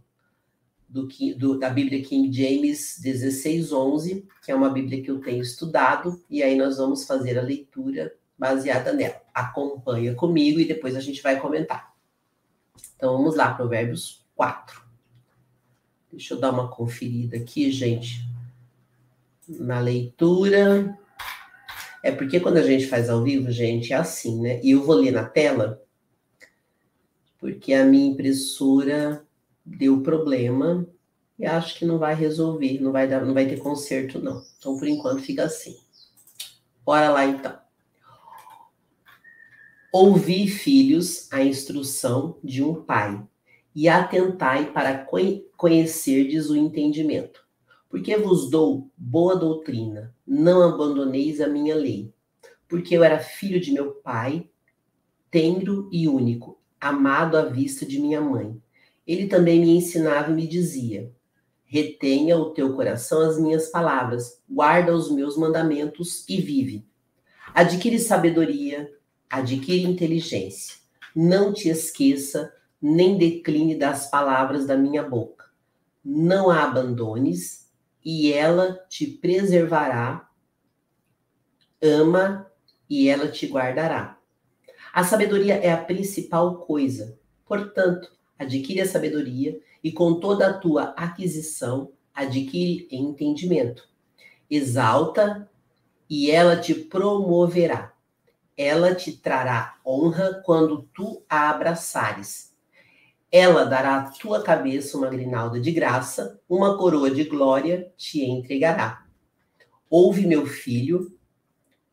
do, 0.88 1.08
do, 1.36 1.58
da 1.58 1.68
Bíblia 1.68 2.02
King 2.02 2.32
James 2.32 3.00
1611, 3.02 4.26
que 4.42 4.52
é 4.52 4.54
uma 4.54 4.70
Bíblia 4.70 5.02
que 5.02 5.10
eu 5.10 5.20
tenho 5.20 5.42
estudado, 5.42 6.22
e 6.30 6.42
aí 6.42 6.56
nós 6.56 6.78
vamos 6.78 7.04
fazer 7.04 7.38
a 7.38 7.42
leitura 7.42 8.14
baseada 8.38 8.92
nela. 8.92 9.20
Acompanha 9.34 10.14
comigo 10.14 10.60
e 10.60 10.64
depois 10.64 10.94
a 10.96 11.00
gente 11.00 11.22
vai 11.22 11.40
comentar. 11.40 11.92
Então 12.96 13.16
vamos 13.16 13.34
lá, 13.34 13.52
Provérbios 13.52 14.24
4. 14.36 14.82
Deixa 16.12 16.34
eu 16.34 16.40
dar 16.40 16.52
uma 16.52 16.68
conferida 16.68 17.36
aqui, 17.36 17.70
gente. 17.72 18.33
Na 19.48 19.80
leitura. 19.80 20.98
É 22.02 22.12
porque 22.12 22.40
quando 22.40 22.58
a 22.58 22.62
gente 22.62 22.86
faz 22.86 23.08
ao 23.08 23.22
vivo, 23.22 23.50
gente, 23.50 23.92
é 23.92 23.96
assim, 23.96 24.40
né? 24.40 24.60
E 24.62 24.72
eu 24.72 24.84
vou 24.84 24.96
ler 24.96 25.10
na 25.10 25.24
tela, 25.24 25.82
porque 27.38 27.72
a 27.72 27.84
minha 27.84 28.10
impressora 28.12 29.24
deu 29.64 30.02
problema 30.02 30.86
e 31.38 31.46
acho 31.46 31.78
que 31.78 31.84
não 31.84 31.98
vai 31.98 32.14
resolver, 32.14 32.80
não 32.80 32.92
vai 32.92 33.08
dar, 33.08 33.24
não 33.24 33.34
vai 33.34 33.46
ter 33.46 33.58
conserto 33.58 34.20
não. 34.20 34.42
Então 34.58 34.78
por 34.78 34.86
enquanto 34.86 35.22
fica 35.22 35.44
assim. 35.44 35.76
Bora 36.84 37.10
lá 37.10 37.24
então. 37.24 37.58
Ouvi, 39.92 40.48
filhos, 40.48 41.32
a 41.32 41.42
instrução 41.42 42.36
de 42.42 42.62
um 42.62 42.82
pai, 42.82 43.22
e 43.74 43.88
atentai 43.88 44.72
para 44.72 45.06
conhecerdes 45.56 46.50
o 46.50 46.56
entendimento. 46.56 47.43
Porque 47.94 48.16
vos 48.16 48.50
dou 48.50 48.90
boa 48.96 49.36
doutrina, 49.36 50.12
não 50.26 50.62
abandoneis 50.62 51.40
a 51.40 51.46
minha 51.46 51.76
lei. 51.76 52.12
Porque 52.68 52.96
eu 52.96 53.04
era 53.04 53.20
filho 53.20 53.60
de 53.60 53.70
meu 53.70 53.92
pai, 53.92 54.50
tenro 55.30 55.88
e 55.92 56.08
único, 56.08 56.60
amado 56.80 57.36
à 57.36 57.44
vista 57.44 57.86
de 57.86 58.00
minha 58.00 58.20
mãe. 58.20 58.60
Ele 59.06 59.28
também 59.28 59.60
me 59.60 59.76
ensinava 59.76 60.32
e 60.32 60.34
me 60.34 60.44
dizia: 60.48 61.12
Retenha 61.64 62.36
o 62.36 62.50
teu 62.50 62.74
coração 62.74 63.20
as 63.20 63.38
minhas 63.38 63.68
palavras, 63.68 64.42
guarda 64.50 64.92
os 64.92 65.08
meus 65.08 65.36
mandamentos 65.36 66.28
e 66.28 66.40
vive. 66.40 66.84
Adquire 67.54 68.00
sabedoria, 68.00 68.92
adquire 69.30 69.84
inteligência. 69.84 70.78
Não 71.14 71.52
te 71.52 71.68
esqueça, 71.68 72.52
nem 72.82 73.16
decline 73.16 73.76
das 73.76 74.10
palavras 74.10 74.66
da 74.66 74.76
minha 74.76 75.04
boca. 75.04 75.44
Não 76.04 76.50
a 76.50 76.64
abandones, 76.64 77.63
e 78.04 78.32
ela 78.32 78.84
te 78.88 79.06
preservará. 79.06 80.28
Ama, 81.82 82.50
e 82.88 83.08
ela 83.08 83.28
te 83.28 83.46
guardará. 83.46 84.18
A 84.92 85.02
sabedoria 85.02 85.54
é 85.54 85.72
a 85.72 85.82
principal 85.82 86.58
coisa. 86.58 87.18
Portanto, 87.44 88.12
adquire 88.38 88.80
a 88.80 88.86
sabedoria 88.86 89.58
e 89.82 89.90
com 89.90 90.20
toda 90.20 90.48
a 90.48 90.58
tua 90.58 90.94
aquisição 90.96 91.92
adquire 92.14 92.86
entendimento. 92.90 93.88
Exalta 94.48 95.50
e 96.08 96.30
ela 96.30 96.56
te 96.56 96.74
promoverá. 96.74 97.92
Ela 98.56 98.94
te 98.94 99.12
trará 99.16 99.76
honra 99.84 100.40
quando 100.44 100.88
tu 100.94 101.24
a 101.28 101.50
abraçares. 101.50 102.53
Ela 103.36 103.64
dará 103.64 103.96
à 103.96 104.10
tua 104.12 104.44
cabeça 104.44 104.96
uma 104.96 105.08
grinalda 105.08 105.58
de 105.58 105.72
graça, 105.72 106.40
uma 106.48 106.78
coroa 106.78 107.10
de 107.10 107.24
glória 107.24 107.92
te 107.96 108.22
entregará. 108.22 109.08
Ouve, 109.90 110.24
meu 110.24 110.46
filho, 110.46 111.18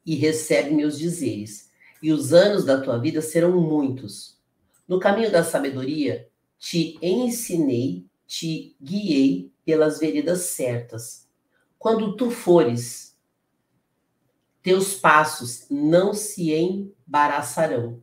e 0.06 0.14
recebe 0.14 0.70
meus 0.70 1.00
dizeres, 1.00 1.72
e 2.00 2.14
os 2.14 2.32
anos 2.32 2.64
da 2.64 2.80
tua 2.80 3.00
vida 3.00 3.24
serão 3.24 3.60
muitos. 3.60 4.40
No 4.88 5.00
caminho 5.00 5.32
da 5.32 5.44
sabedoria, 5.44 6.30
te 6.60 7.00
ensinei, 7.02 8.06
te 8.28 8.76
guiei 8.80 9.52
pelas 9.66 9.98
veredas 9.98 10.42
certas. 10.42 11.28
Quando 11.80 12.16
tu 12.16 12.30
fores, 12.30 13.18
teus 14.62 14.94
passos 14.94 15.66
não 15.72 16.14
se 16.14 16.54
embaraçarão, 16.54 18.00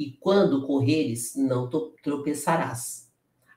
e 0.00 0.12
quando 0.12 0.66
correres, 0.66 1.36
não 1.36 1.68
tropeçarás. 2.02 3.12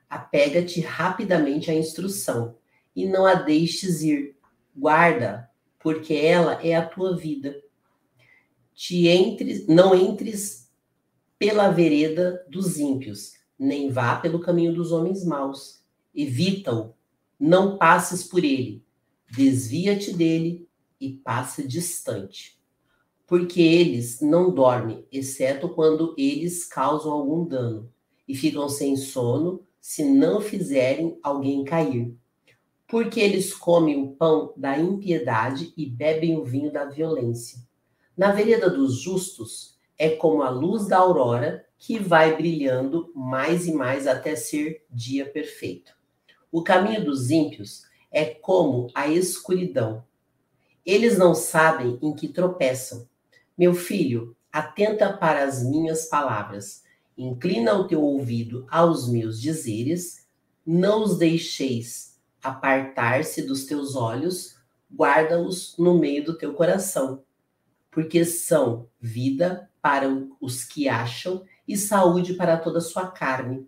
Apega-te 0.09 0.81
rapidamente 0.81 1.71
à 1.71 1.73
instrução, 1.73 2.57
e 2.93 3.05
não 3.05 3.25
a 3.25 3.33
deixes 3.33 4.01
ir. 4.01 4.35
Guarda, 4.75 5.49
porque 5.79 6.13
ela 6.13 6.61
é 6.61 6.75
a 6.75 6.85
tua 6.85 7.15
vida. 7.15 7.55
Te 8.75 9.07
entres, 9.07 9.65
não 9.67 9.95
entres 9.95 10.69
pela 11.39 11.69
vereda 11.69 12.45
dos 12.49 12.77
ímpios, 12.77 13.35
nem 13.57 13.89
vá 13.89 14.17
pelo 14.17 14.41
caminho 14.41 14.73
dos 14.73 14.91
homens 14.91 15.23
maus. 15.23 15.81
Evita-o, 16.13 16.93
não 17.39 17.77
passes 17.77 18.21
por 18.21 18.43
ele. 18.43 18.83
Desvia-te 19.31 20.11
dele 20.11 20.67
e 20.99 21.13
passa 21.13 21.65
distante. 21.65 22.61
Porque 23.25 23.61
eles 23.61 24.19
não 24.21 24.53
dormem, 24.53 25.05
exceto 25.11 25.69
quando 25.69 26.13
eles 26.17 26.65
causam 26.65 27.11
algum 27.11 27.45
dano, 27.45 27.91
e 28.27 28.35
ficam 28.35 28.67
sem 28.69 28.95
sono 28.95 29.65
se 29.79 30.03
não 30.03 30.39
fizerem 30.39 31.17
alguém 31.23 31.63
cair. 31.63 32.15
Porque 32.87 33.19
eles 33.19 33.53
comem 33.53 34.01
o 34.01 34.11
pão 34.11 34.53
da 34.55 34.77
impiedade 34.77 35.73
e 35.75 35.85
bebem 35.89 36.37
o 36.37 36.43
vinho 36.43 36.71
da 36.71 36.85
violência. 36.85 37.59
Na 38.15 38.31
vereda 38.31 38.69
dos 38.69 38.99
justos 38.99 39.77
é 39.97 40.09
como 40.09 40.43
a 40.43 40.49
luz 40.49 40.87
da 40.87 40.97
aurora 40.97 41.65
que 41.79 41.99
vai 41.99 42.37
brilhando 42.37 43.11
mais 43.15 43.67
e 43.67 43.73
mais 43.73 44.07
até 44.07 44.35
ser 44.35 44.85
dia 44.89 45.25
perfeito. 45.25 45.93
O 46.51 46.63
caminho 46.63 47.03
dos 47.03 47.29
ímpios 47.29 47.83
é 48.11 48.25
como 48.25 48.87
a 48.93 49.07
escuridão. 49.07 50.05
Eles 50.85 51.17
não 51.17 51.33
sabem 51.33 51.97
em 52.01 52.13
que 52.13 52.27
tropeçam. 52.27 53.07
Meu 53.57 53.73
filho, 53.73 54.35
atenta 54.51 55.11
para 55.13 55.43
as 55.43 55.63
minhas 55.63 56.05
palavras. 56.05 56.83
Inclina 57.17 57.73
o 57.75 57.87
teu 57.87 58.01
ouvido 58.01 58.65
aos 58.69 59.07
meus 59.07 59.39
dizeres. 59.39 60.27
Não 60.65 61.03
os 61.03 61.17
deixeis 61.17 62.19
apartar-se 62.41 63.43
dos 63.43 63.65
teus 63.65 63.95
olhos. 63.95 64.57
Guarda-os 64.91 65.75
no 65.77 65.97
meio 65.97 66.23
do 66.23 66.37
teu 66.37 66.53
coração, 66.53 67.23
porque 67.89 68.23
são 68.23 68.87
vida 68.99 69.69
para 69.81 70.07
os 70.39 70.63
que 70.63 70.87
acham 70.87 71.43
e 71.67 71.75
saúde 71.75 72.33
para 72.33 72.57
toda 72.57 72.77
a 72.77 72.81
sua 72.81 73.07
carne. 73.07 73.67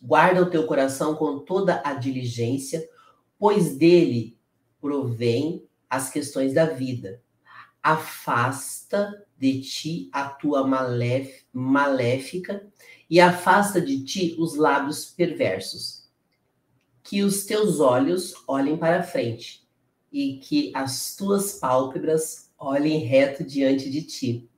Guarda 0.00 0.42
o 0.42 0.50
teu 0.50 0.66
coração 0.66 1.14
com 1.14 1.40
toda 1.40 1.82
a 1.84 1.94
diligência, 1.94 2.88
pois 3.38 3.76
dele 3.76 4.38
provém 4.80 5.64
as 5.88 6.10
questões 6.10 6.54
da 6.54 6.66
vida. 6.66 7.23
Afasta 7.84 9.24
de 9.38 9.60
ti 9.60 10.08
a 10.10 10.28
tua 10.28 10.66
maléfica 11.52 12.66
e 13.10 13.20
afasta 13.20 13.78
de 13.78 14.02
ti 14.02 14.34
os 14.38 14.56
lábios 14.56 15.04
perversos. 15.04 16.08
Que 17.02 17.22
os 17.22 17.44
teus 17.44 17.80
olhos 17.80 18.34
olhem 18.48 18.78
para 18.78 19.02
frente 19.02 19.62
e 20.10 20.38
que 20.38 20.72
as 20.74 21.14
tuas 21.14 21.58
pálpebras 21.58 22.50
olhem 22.58 23.04
reto 23.04 23.44
diante 23.44 23.90
de 23.90 24.00
ti 24.02 24.48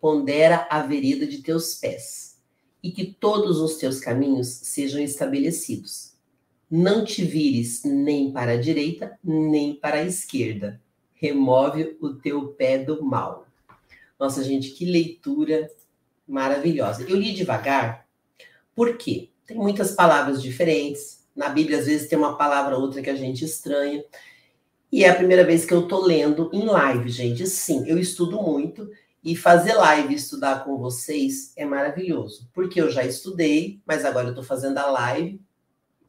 pondera 0.00 0.66
a 0.70 0.82
vereda 0.82 1.26
de 1.26 1.42
teus 1.42 1.74
pés, 1.74 2.38
e 2.82 2.92
que 2.92 3.04
todos 3.04 3.58
os 3.58 3.76
teus 3.76 3.98
caminhos 3.98 4.48
sejam 4.48 5.00
estabelecidos. 5.00 6.14
Não 6.70 7.04
te 7.04 7.24
vires 7.24 7.82
nem 7.84 8.30
para 8.32 8.52
a 8.52 8.56
direita, 8.56 9.18
nem 9.24 9.74
para 9.74 9.96
a 9.96 10.04
esquerda. 10.04 10.80
Remove 11.20 11.96
o 12.00 12.14
teu 12.14 12.48
pé 12.48 12.78
do 12.78 13.04
mal. 13.04 13.46
Nossa, 14.18 14.42
gente, 14.42 14.70
que 14.70 14.84
leitura 14.84 15.70
maravilhosa. 16.26 17.04
Eu 17.08 17.16
li 17.16 17.32
devagar, 17.32 18.06
porque 18.74 19.30
tem 19.46 19.56
muitas 19.56 19.92
palavras 19.92 20.42
diferentes. 20.42 21.26
Na 21.34 21.48
Bíblia, 21.48 21.78
às 21.78 21.86
vezes, 21.86 22.08
tem 22.08 22.18
uma 22.18 22.36
palavra 22.36 22.76
ou 22.76 22.82
outra 22.82 23.00
que 23.00 23.10
a 23.10 23.16
gente 23.16 23.44
estranha. 23.44 24.04
E 24.90 25.04
é 25.04 25.08
a 25.08 25.14
primeira 25.14 25.44
vez 25.44 25.64
que 25.64 25.72
eu 25.72 25.86
tô 25.86 26.00
lendo 26.00 26.50
em 26.52 26.64
live, 26.64 27.08
gente. 27.08 27.46
Sim, 27.46 27.86
eu 27.86 27.98
estudo 27.98 28.42
muito 28.42 28.90
e 29.22 29.36
fazer 29.36 29.74
live 29.74 30.14
estudar 30.14 30.64
com 30.64 30.78
vocês 30.78 31.52
é 31.56 31.64
maravilhoso, 31.64 32.48
porque 32.54 32.80
eu 32.80 32.90
já 32.90 33.04
estudei, 33.04 33.80
mas 33.84 34.04
agora 34.04 34.28
eu 34.28 34.30
estou 34.30 34.44
fazendo 34.44 34.78
a 34.78 34.90
live 34.90 35.40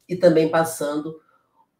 e 0.07 0.15
também 0.15 0.49
passando 0.49 1.19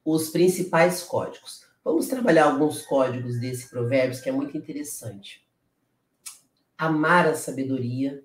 os 0.03 0.29
principais 0.29 1.03
códigos. 1.03 1.68
Vamos 1.83 2.07
trabalhar 2.07 2.45
alguns 2.45 2.81
códigos 2.81 3.39
desse 3.39 3.69
provérbios 3.69 4.19
que 4.19 4.29
é 4.29 4.31
muito 4.31 4.57
interessante. 4.57 5.47
Amar 6.77 7.27
a 7.27 7.33
sabedoria, 7.33 8.23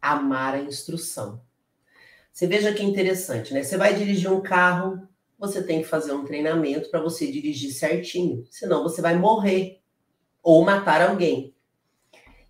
amar 0.00 0.54
a 0.54 0.62
instrução. 0.62 1.40
Você 2.32 2.46
veja 2.46 2.72
que 2.72 2.82
interessante, 2.82 3.54
né? 3.54 3.62
Você 3.62 3.76
vai 3.76 3.94
dirigir 3.94 4.30
um 4.30 4.42
carro, 4.42 5.08
você 5.38 5.62
tem 5.62 5.82
que 5.82 5.88
fazer 5.88 6.12
um 6.12 6.24
treinamento 6.24 6.90
para 6.90 7.00
você 7.00 7.30
dirigir 7.30 7.72
certinho, 7.72 8.46
senão 8.50 8.82
você 8.82 9.00
vai 9.00 9.16
morrer 9.16 9.80
ou 10.42 10.64
matar 10.64 11.02
alguém. 11.02 11.54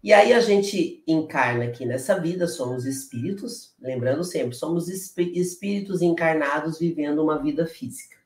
E 0.03 0.13
aí 0.13 0.33
a 0.33 0.41
gente 0.41 1.03
encarna 1.07 1.65
aqui 1.65 1.85
nessa 1.85 2.21
vida, 2.21 2.47
somos 2.47 2.85
espíritos, 2.87 3.75
lembrando 3.81 4.23
sempre, 4.23 4.55
somos 4.55 4.89
espíritos 4.89 6.01
encarnados 6.01 6.79
vivendo 6.79 7.23
uma 7.23 7.43
vida 7.43 7.67
física. 7.67 8.17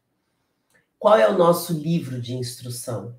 Qual 1.01 1.17
é 1.17 1.29
o 1.29 1.37
nosso 1.37 1.73
livro 1.73 2.21
de 2.21 2.35
instrução? 2.35 3.19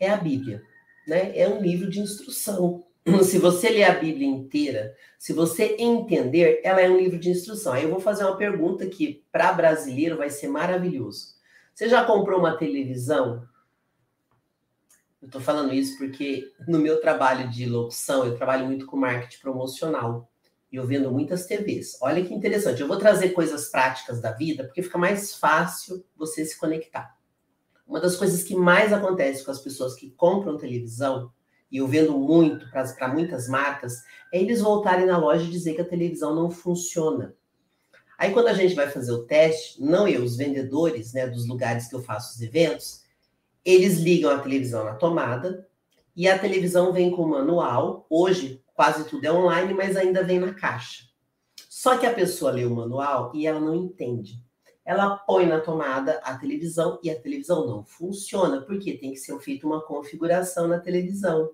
É 0.00 0.08
a 0.08 0.16
Bíblia, 0.16 0.62
né? 1.06 1.36
É 1.36 1.46
um 1.46 1.60
livro 1.60 1.90
de 1.90 2.00
instrução. 2.00 2.86
Se 3.22 3.38
você 3.38 3.68
ler 3.68 3.84
a 3.84 3.98
Bíblia 3.98 4.26
inteira, 4.26 4.96
se 5.18 5.32
você 5.32 5.76
entender, 5.78 6.60
ela 6.62 6.80
é 6.80 6.88
um 6.88 6.96
livro 6.96 7.18
de 7.18 7.28
instrução. 7.28 7.72
Aí 7.72 7.82
eu 7.82 7.90
vou 7.90 8.00
fazer 8.00 8.24
uma 8.24 8.36
pergunta 8.36 8.86
que 8.86 9.24
para 9.32 9.52
brasileiro 9.52 10.16
vai 10.16 10.30
ser 10.30 10.48
maravilhoso. 10.48 11.34
Você 11.74 11.88
já 11.88 12.04
comprou 12.04 12.38
uma 12.38 12.56
televisão 12.56 13.48
eu 15.20 15.26
estou 15.26 15.40
falando 15.40 15.74
isso 15.74 15.98
porque 15.98 16.52
no 16.66 16.78
meu 16.78 17.00
trabalho 17.00 17.50
de 17.50 17.66
locução, 17.66 18.24
eu 18.24 18.36
trabalho 18.36 18.66
muito 18.66 18.86
com 18.86 18.96
marketing 18.96 19.40
promocional. 19.40 20.30
E 20.70 20.76
eu 20.76 20.86
vendo 20.86 21.10
muitas 21.10 21.46
TVs. 21.46 21.96
Olha 22.00 22.24
que 22.24 22.34
interessante. 22.34 22.80
Eu 22.80 22.88
vou 22.88 22.98
trazer 22.98 23.30
coisas 23.30 23.70
práticas 23.70 24.20
da 24.20 24.32
vida, 24.32 24.64
porque 24.64 24.82
fica 24.82 24.98
mais 24.98 25.34
fácil 25.34 26.04
você 26.16 26.44
se 26.44 26.58
conectar. 26.58 27.16
Uma 27.86 28.00
das 28.00 28.16
coisas 28.16 28.42
que 28.42 28.54
mais 28.54 28.92
acontece 28.92 29.44
com 29.44 29.50
as 29.50 29.60
pessoas 29.60 29.94
que 29.94 30.10
compram 30.10 30.58
televisão, 30.58 31.32
e 31.70 31.78
eu 31.78 31.86
vendo 31.86 32.18
muito 32.18 32.70
para 32.70 33.08
muitas 33.08 33.48
marcas, 33.48 34.02
é 34.32 34.40
eles 34.40 34.60
voltarem 34.60 35.06
na 35.06 35.18
loja 35.18 35.44
e 35.44 35.50
dizer 35.50 35.74
que 35.74 35.80
a 35.80 35.88
televisão 35.88 36.34
não 36.34 36.50
funciona. 36.50 37.34
Aí 38.18 38.32
quando 38.32 38.48
a 38.48 38.54
gente 38.54 38.74
vai 38.74 38.90
fazer 38.90 39.12
o 39.12 39.24
teste, 39.24 39.80
não 39.80 40.08
eu, 40.08 40.24
os 40.24 40.36
vendedores 40.36 41.12
né, 41.12 41.26
dos 41.26 41.46
lugares 41.46 41.86
que 41.86 41.94
eu 41.94 42.02
faço 42.02 42.34
os 42.34 42.40
eventos, 42.40 43.04
eles 43.64 43.98
ligam 43.98 44.30
a 44.30 44.38
televisão 44.38 44.84
na 44.84 44.94
tomada 44.94 45.66
e 46.16 46.26
a 46.26 46.38
televisão 46.38 46.92
vem 46.92 47.10
com 47.10 47.26
manual. 47.26 48.06
Hoje, 48.10 48.57
quase 48.78 49.08
tudo 49.08 49.24
é 49.24 49.32
online, 49.32 49.74
mas 49.74 49.96
ainda 49.96 50.22
vem 50.22 50.38
na 50.38 50.54
caixa. 50.54 51.02
Só 51.68 51.98
que 51.98 52.06
a 52.06 52.14
pessoa 52.14 52.52
lê 52.52 52.64
o 52.64 52.70
manual 52.70 53.32
e 53.34 53.44
ela 53.44 53.58
não 53.58 53.74
entende. 53.74 54.40
Ela 54.84 55.16
põe 55.16 55.46
na 55.46 55.60
tomada 55.60 56.20
a 56.22 56.38
televisão 56.38 57.00
e 57.02 57.10
a 57.10 57.20
televisão 57.20 57.66
não 57.66 57.84
funciona, 57.84 58.60
porque 58.60 58.96
tem 58.96 59.10
que 59.10 59.16
ser 59.16 59.36
feita 59.40 59.66
uma 59.66 59.84
configuração 59.84 60.68
na 60.68 60.78
televisão. 60.78 61.50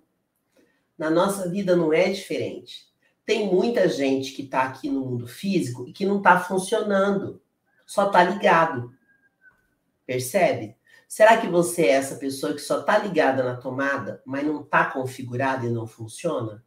Na 0.99 1.09
nossa 1.09 1.49
vida 1.49 1.75
não 1.75 1.95
é 1.95 2.11
diferente. 2.11 2.93
Tem 3.25 3.51
muita 3.51 3.89
gente 3.89 4.33
que 4.33 4.43
está 4.43 4.65
aqui 4.65 4.91
no 4.91 5.01
mundo 5.01 5.27
físico 5.27 5.89
e 5.89 5.95
que 5.95 6.05
não 6.05 6.19
está 6.19 6.39
funcionando, 6.39 7.41
só 7.87 8.09
está 8.09 8.23
ligado. 8.23 8.93
Percebe? 10.05 10.77
Será 11.09 11.39
que 11.39 11.49
você 11.49 11.87
é 11.87 11.93
essa 11.93 12.17
pessoa 12.17 12.53
que 12.53 12.61
só 12.61 12.81
está 12.81 12.99
ligada 12.99 13.43
na 13.43 13.57
tomada, 13.57 14.21
mas 14.27 14.45
não 14.45 14.61
está 14.61 14.85
configurada 14.91 15.65
e 15.65 15.71
não 15.71 15.87
funciona? 15.87 16.63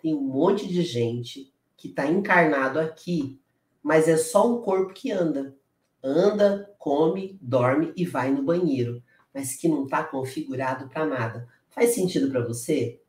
Tem 0.00 0.14
um 0.14 0.22
monte 0.22 0.68
de 0.68 0.82
gente 0.82 1.52
que 1.76 1.88
está 1.88 2.06
encarnado 2.06 2.78
aqui, 2.78 3.40
mas 3.82 4.08
é 4.08 4.16
só 4.16 4.50
um 4.50 4.62
corpo 4.62 4.92
que 4.92 5.10
anda. 5.10 5.56
Anda, 6.02 6.72
come, 6.78 7.38
dorme 7.42 7.92
e 7.96 8.04
vai 8.04 8.30
no 8.30 8.42
banheiro, 8.42 9.02
mas 9.34 9.56
que 9.56 9.68
não 9.68 9.84
está 9.84 10.04
configurado 10.04 10.88
para 10.88 11.04
nada. 11.04 11.48
Faz 11.68 11.90
sentido 11.94 12.30
para 12.30 12.44
você? 12.44 13.00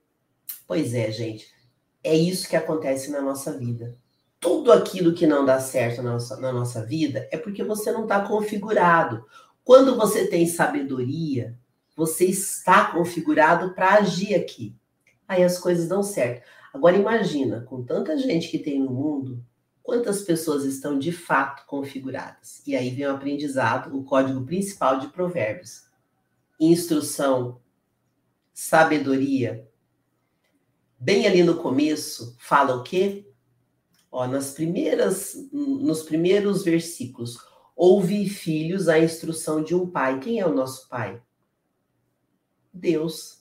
Pois 0.67 0.93
é, 0.93 1.11
gente. 1.11 1.47
É 2.03 2.15
isso 2.15 2.47
que 2.47 2.55
acontece 2.55 3.11
na 3.11 3.21
nossa 3.21 3.57
vida. 3.57 3.97
Tudo 4.39 4.71
aquilo 4.71 5.13
que 5.13 5.27
não 5.27 5.45
dá 5.45 5.59
certo 5.59 6.01
na 6.01 6.13
nossa, 6.13 6.37
na 6.37 6.51
nossa 6.51 6.85
vida 6.85 7.27
é 7.31 7.37
porque 7.37 7.63
você 7.63 7.91
não 7.91 8.03
está 8.03 8.25
configurado. 8.25 9.25
Quando 9.63 9.97
você 9.97 10.27
tem 10.27 10.47
sabedoria, 10.47 11.57
você 11.95 12.25
está 12.25 12.85
configurado 12.85 13.73
para 13.73 13.95
agir 13.95 14.33
aqui. 14.33 14.75
Aí 15.27 15.43
as 15.43 15.59
coisas 15.59 15.87
dão 15.87 16.01
certo. 16.01 16.41
Agora 16.73 16.95
imagina, 16.95 17.61
com 17.61 17.83
tanta 17.83 18.17
gente 18.17 18.49
que 18.49 18.59
tem 18.59 18.79
no 18.79 18.91
mundo, 18.91 19.43
quantas 19.81 20.21
pessoas 20.21 20.63
estão 20.65 20.99
de 20.99 21.11
fato 21.11 21.65
configuradas? 21.65 22.61
E 22.65 22.75
aí 22.75 22.89
vem 22.89 23.07
o 23.07 23.11
aprendizado, 23.11 23.97
o 23.97 24.03
código 24.03 24.45
principal 24.45 24.99
de 24.99 25.07
Provérbios. 25.07 25.83
Instrução, 26.59 27.59
sabedoria. 28.53 29.67
Bem 30.99 31.25
ali 31.25 31.43
no 31.43 31.55
começo, 31.55 32.35
fala 32.39 32.75
o 32.75 32.83
quê? 32.83 33.25
Ó, 34.11 34.27
nas 34.27 34.51
primeiras, 34.51 35.35
nos 35.51 36.03
primeiros 36.03 36.63
versículos, 36.63 37.37
Ouve, 37.81 38.27
filhos, 38.27 38.89
a 38.89 38.99
instrução 38.99 39.63
de 39.63 39.73
um 39.73 39.89
pai. 39.89 40.19
Quem 40.19 40.37
é 40.37 40.45
o 40.45 40.53
nosso 40.53 40.89
pai? 40.89 41.23
Deus. 42.73 43.38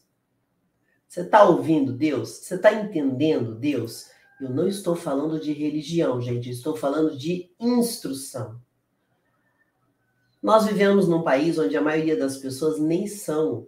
Você 1.09 1.23
está 1.23 1.43
ouvindo 1.43 1.93
Deus? 1.93 2.29
Você 2.29 2.57
está 2.57 2.73
entendendo 2.73 3.55
Deus? 3.55 4.11
Eu 4.39 4.51
não 4.51 4.69
estou 4.69 4.95
falando 4.95 5.41
de 5.41 5.53
religião, 5.53 6.21
gente. 6.21 6.51
Estou 6.51 6.77
falando 6.77 7.17
de 7.17 7.51
instrução. 7.59 8.61
Nós 10.43 10.67
vivemos 10.67 11.09
num 11.09 11.23
país 11.23 11.59
onde 11.59 11.77
a 11.77 11.81
maioria 11.81 12.17
das 12.17 12.37
pessoas 12.37 12.79
nem 12.79 13.07
são 13.07 13.67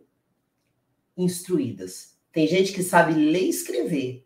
instruídas. 1.16 2.16
Tem 2.30 2.46
gente 2.46 2.72
que 2.72 2.82
sabe 2.82 3.14
ler 3.14 3.44
e 3.44 3.48
escrever. 3.48 4.24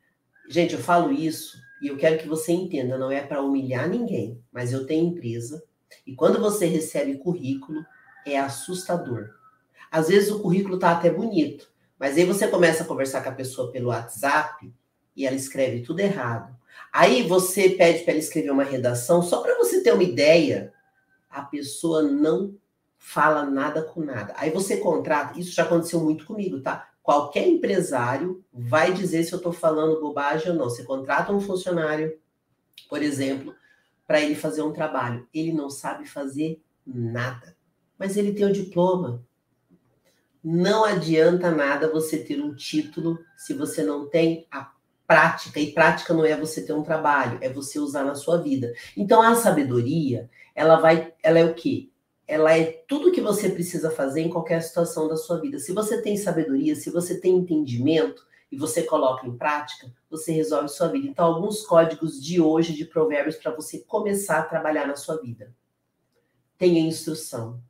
Gente, 0.49 0.75
eu 0.75 0.81
falo 0.81 1.11
isso 1.11 1.57
e 1.81 1.87
eu 1.87 1.97
quero 1.97 2.19
que 2.19 2.29
você 2.29 2.53
entenda, 2.53 2.99
não 2.99 3.11
é 3.11 3.23
para 3.23 3.43
humilhar 3.43 3.89
ninguém, 3.89 4.43
mas 4.53 4.73
eu 4.73 4.87
tenho 4.87 5.09
empresa 5.09 5.63
e 6.07 6.15
quando 6.15 6.41
você 6.41 6.67
recebe 6.67 7.19
currículo, 7.19 7.85
é 8.27 8.39
assustador. 8.39 9.31
Às 9.91 10.09
vezes 10.09 10.31
o 10.31 10.41
currículo 10.41 10.79
tá 10.79 10.91
até 10.91 11.11
bonito, 11.11 11.73
mas 11.99 12.17
aí 12.17 12.25
você 12.25 12.49
começa 12.49 12.83
a 12.83 12.87
conversar 12.87 13.23
com 13.23 13.31
a 13.31 13.35
pessoa 13.35 13.71
pelo 13.71 13.89
WhatsApp 13.89 14.73
e 15.17 15.27
ela 15.27 15.37
escreve 15.37 15.83
tudo 15.83 16.01
errado. 16.01 16.55
Aí 16.93 17.23
você 17.23 17.71
pede 17.71 18.03
para 18.03 18.13
ela 18.13 18.21
escrever 18.21 18.51
uma 18.51 18.65
redação, 18.65 19.23
só 19.23 19.41
para 19.41 19.57
você 19.57 19.83
ter 19.83 19.93
uma 19.93 20.03
ideia, 20.03 20.73
a 21.29 21.43
pessoa 21.43 22.03
não 22.03 22.55
fala 22.99 23.45
nada 23.45 23.83
com 23.83 24.01
nada. 24.01 24.33
Aí 24.37 24.51
você 24.51 24.79
contrata, 24.79 25.39
isso 25.39 25.55
já 25.55 25.65
aconteceu 25.65 26.01
muito 26.01 26.25
comigo, 26.25 26.61
tá? 26.61 26.89
Qualquer 27.03 27.47
empresário 27.47 28.43
vai 28.51 28.93
dizer 28.93 29.25
se 29.25 29.33
eu 29.33 29.37
estou 29.37 29.53
falando 29.53 30.01
bobagem 30.01 30.53
ou 30.53 30.57
não. 30.57 30.71
Você 30.71 30.85
contrata 30.85 31.33
um 31.33 31.41
funcionário, 31.41 32.19
por 32.89 33.03
exemplo, 33.03 33.55
para 34.07 34.21
ele 34.21 34.35
fazer 34.35 34.63
um 34.63 34.73
trabalho. 34.73 35.29
Ele 35.35 35.53
não 35.53 35.69
sabe 35.69 36.07
fazer 36.07 36.63
nada, 36.87 37.55
mas 37.99 38.17
ele 38.17 38.33
tem 38.33 38.47
o 38.47 38.53
diploma. 38.53 39.23
Não 40.45 40.85
adianta 40.85 41.51
nada 41.51 41.91
você 41.91 42.19
ter 42.19 42.41
um 42.41 42.55
título 42.55 43.19
se 43.37 43.55
você 43.55 43.83
não 43.83 44.09
tem 44.09 44.47
a 44.51 44.71
prática, 45.07 45.59
e 45.59 45.73
prática 45.73 46.13
não 46.13 46.25
é 46.25 46.37
você 46.37 46.63
ter 46.63 46.73
um 46.73 46.83
trabalho, 46.83 47.39
é 47.41 47.49
você 47.49 47.79
usar 47.79 48.05
na 48.05 48.15
sua 48.15 48.39
vida. 48.39 48.73
Então 48.97 49.23
a 49.23 49.35
sabedoria, 49.35 50.29
ela 50.55 50.77
vai, 50.77 51.15
ela 51.23 51.39
é 51.39 51.45
o 51.45 51.55
quê? 51.55 51.89
Ela 52.27 52.57
é 52.57 52.65
tudo 52.87 53.13
que 53.13 53.21
você 53.21 53.49
precisa 53.49 53.91
fazer 53.91 54.23
em 54.23 54.31
qualquer 54.31 54.63
situação 54.63 55.09
da 55.09 55.17
sua 55.17 55.41
vida. 55.41 55.59
Se 55.59 55.73
você 55.73 56.01
tem 56.01 56.17
sabedoria, 56.17 56.75
se 56.75 56.91
você 56.91 57.19
tem 57.19 57.37
entendimento, 57.37 58.25
e 58.55 58.57
você 58.57 58.85
coloca 58.85 59.27
em 59.27 59.37
prática, 59.37 59.93
você 60.09 60.31
resolve 60.31 60.69
sua 60.69 60.87
vida. 60.87 61.09
Então, 61.09 61.27
alguns 61.27 61.67
códigos 61.67 62.23
de 62.23 62.41
hoje 62.41 62.73
de 62.73 62.85
provérbios 62.85 63.35
para 63.35 63.51
você 63.51 63.81
começar 63.81 64.39
a 64.39 64.45
trabalhar 64.45 64.87
na 64.87 64.95
sua 64.95 65.21
vida. 65.21 65.53
Tenha 66.57 66.81
instrução. 66.81 67.61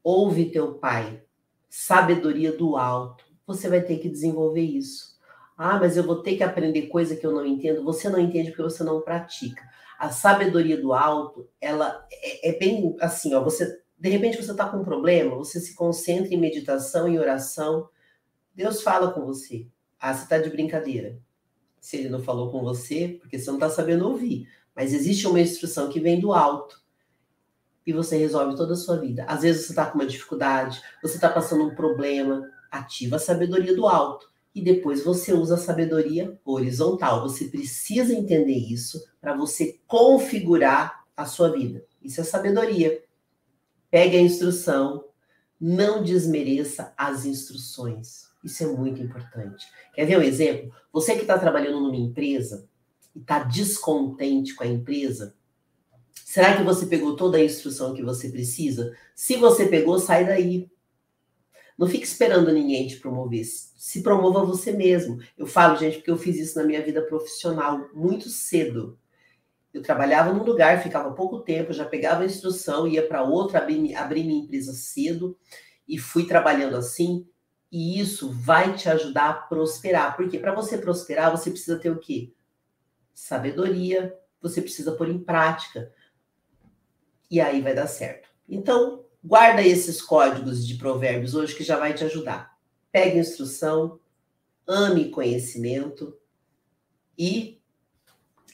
Ouve 0.00 0.48
teu 0.48 0.74
pai. 0.74 1.24
Sabedoria 1.70 2.50
do 2.50 2.76
alto. 2.76 3.24
Você 3.46 3.68
vai 3.68 3.80
ter 3.80 3.98
que 3.98 4.08
desenvolver 4.08 4.60
isso. 4.60 5.16
Ah, 5.56 5.78
mas 5.78 5.96
eu 5.96 6.02
vou 6.02 6.20
ter 6.20 6.36
que 6.36 6.42
aprender 6.42 6.88
coisa 6.88 7.14
que 7.14 7.24
eu 7.24 7.32
não 7.32 7.46
entendo. 7.46 7.84
Você 7.84 8.08
não 8.08 8.18
entende 8.18 8.50
porque 8.50 8.62
você 8.62 8.82
não 8.82 9.00
pratica. 9.00 9.62
A 9.96 10.10
sabedoria 10.10 10.80
do 10.80 10.92
alto, 10.92 11.48
ela 11.60 12.04
é, 12.10 12.50
é 12.50 12.58
bem 12.58 12.96
assim, 13.00 13.34
ó. 13.34 13.44
Você, 13.44 13.80
de 13.96 14.08
repente, 14.08 14.42
você 14.42 14.50
está 14.50 14.68
com 14.68 14.78
um 14.78 14.84
problema, 14.84 15.36
você 15.36 15.60
se 15.60 15.74
concentra 15.74 16.34
em 16.34 16.38
meditação 16.38 17.06
e 17.06 17.18
oração. 17.18 17.88
Deus 18.52 18.82
fala 18.82 19.12
com 19.12 19.24
você. 19.24 19.66
Ah, 20.00 20.12
você 20.12 20.24
está 20.24 20.38
de 20.38 20.50
brincadeira. 20.50 21.18
Se 21.78 21.98
ele 21.98 22.08
não 22.08 22.22
falou 22.22 22.50
com 22.50 22.62
você, 22.62 23.18
porque 23.20 23.38
você 23.38 23.46
não 23.46 23.58
está 23.58 23.70
sabendo 23.70 24.08
ouvir. 24.08 24.48
Mas 24.74 24.92
existe 24.92 25.26
uma 25.26 25.40
instrução 25.40 25.88
que 25.88 26.00
vem 26.00 26.18
do 26.18 26.32
alto. 26.32 26.82
E 27.90 27.92
você 27.92 28.16
resolve 28.16 28.54
toda 28.54 28.74
a 28.74 28.76
sua 28.76 28.98
vida. 28.98 29.24
Às 29.24 29.42
vezes 29.42 29.66
você 29.66 29.72
está 29.72 29.84
com 29.84 29.98
uma 29.98 30.06
dificuldade, 30.06 30.80
você 31.02 31.16
está 31.16 31.28
passando 31.28 31.64
um 31.64 31.74
problema. 31.74 32.48
Ativa 32.70 33.16
a 33.16 33.18
sabedoria 33.18 33.74
do 33.74 33.84
alto. 33.88 34.28
E 34.54 34.62
depois 34.62 35.02
você 35.02 35.32
usa 35.32 35.56
a 35.56 35.58
sabedoria 35.58 36.38
horizontal. 36.44 37.20
Você 37.22 37.46
precisa 37.46 38.14
entender 38.14 38.54
isso 38.54 39.04
para 39.20 39.36
você 39.36 39.80
configurar 39.88 41.04
a 41.16 41.26
sua 41.26 41.50
vida. 41.50 41.84
Isso 42.00 42.20
é 42.20 42.24
sabedoria. 42.24 43.02
Pegue 43.90 44.16
a 44.16 44.20
instrução, 44.20 45.04
não 45.60 46.00
desmereça 46.04 46.94
as 46.96 47.26
instruções. 47.26 48.28
Isso 48.44 48.62
é 48.62 48.66
muito 48.68 49.02
importante. 49.02 49.66
Quer 49.92 50.04
ver 50.04 50.16
um 50.16 50.22
exemplo? 50.22 50.72
Você 50.92 51.16
que 51.16 51.22
está 51.22 51.36
trabalhando 51.36 51.80
numa 51.80 51.96
empresa 51.96 52.68
e 53.16 53.18
está 53.18 53.40
descontente 53.40 54.54
com 54.54 54.62
a 54.62 54.68
empresa, 54.68 55.34
será 56.14 56.56
que 56.56 56.62
você 56.62 56.86
pegou 56.86 57.16
toda 57.16 57.38
a 57.38 57.44
instrução 57.44 57.94
que 57.94 58.02
você 58.02 58.28
precisa? 58.28 58.96
Se 59.14 59.36
você 59.36 59.66
pegou, 59.66 59.98
sai 59.98 60.24
daí. 60.24 60.70
Não 61.76 61.88
fique 61.88 62.04
esperando 62.04 62.52
ninguém 62.52 62.86
te 62.86 62.96
promover. 62.96 63.44
Se 63.44 64.02
promova 64.02 64.44
você 64.44 64.70
mesmo. 64.70 65.18
Eu 65.36 65.46
falo, 65.46 65.76
gente, 65.76 65.96
porque 65.96 66.10
eu 66.10 66.18
fiz 66.18 66.36
isso 66.36 66.58
na 66.58 66.64
minha 66.64 66.82
vida 66.84 67.02
profissional 67.02 67.88
muito 67.94 68.28
cedo. 68.28 68.98
Eu 69.72 69.82
trabalhava 69.82 70.32
num 70.32 70.42
lugar, 70.42 70.82
ficava 70.82 71.12
pouco 71.12 71.40
tempo, 71.40 71.72
já 71.72 71.84
pegava 71.84 72.22
a 72.22 72.26
instrução, 72.26 72.86
ia 72.86 73.06
para 73.06 73.22
outra, 73.22 73.60
abri, 73.60 73.94
abri 73.94 74.24
minha 74.24 74.42
empresa 74.44 74.72
cedo 74.72 75.38
e 75.88 75.96
fui 75.96 76.26
trabalhando 76.26 76.76
assim. 76.76 77.26
E 77.70 78.00
isso 78.00 78.30
vai 78.30 78.74
te 78.76 78.88
ajudar 78.88 79.30
a 79.30 79.34
prosperar. 79.34 80.16
Porque 80.16 80.38
para 80.38 80.54
você 80.54 80.76
prosperar, 80.76 81.30
você 81.30 81.50
precisa 81.50 81.78
ter 81.78 81.90
o 81.90 81.98
quê? 81.98 82.32
Sabedoria, 83.14 84.14
você 84.42 84.60
precisa 84.60 84.92
pôr 84.92 85.08
em 85.08 85.18
prática. 85.18 85.92
E 87.30 87.40
aí 87.40 87.60
vai 87.60 87.74
dar 87.74 87.86
certo. 87.86 88.28
Então, 88.48 89.04
Guarda 89.22 89.62
esses 89.62 90.00
códigos 90.00 90.66
de 90.66 90.76
provérbios 90.76 91.34
hoje 91.34 91.54
que 91.54 91.62
já 91.62 91.78
vai 91.78 91.92
te 91.92 92.02
ajudar. 92.04 92.56
Pegue 92.90 93.18
instrução, 93.18 94.00
ame 94.66 95.10
conhecimento 95.10 96.16
e 97.18 97.60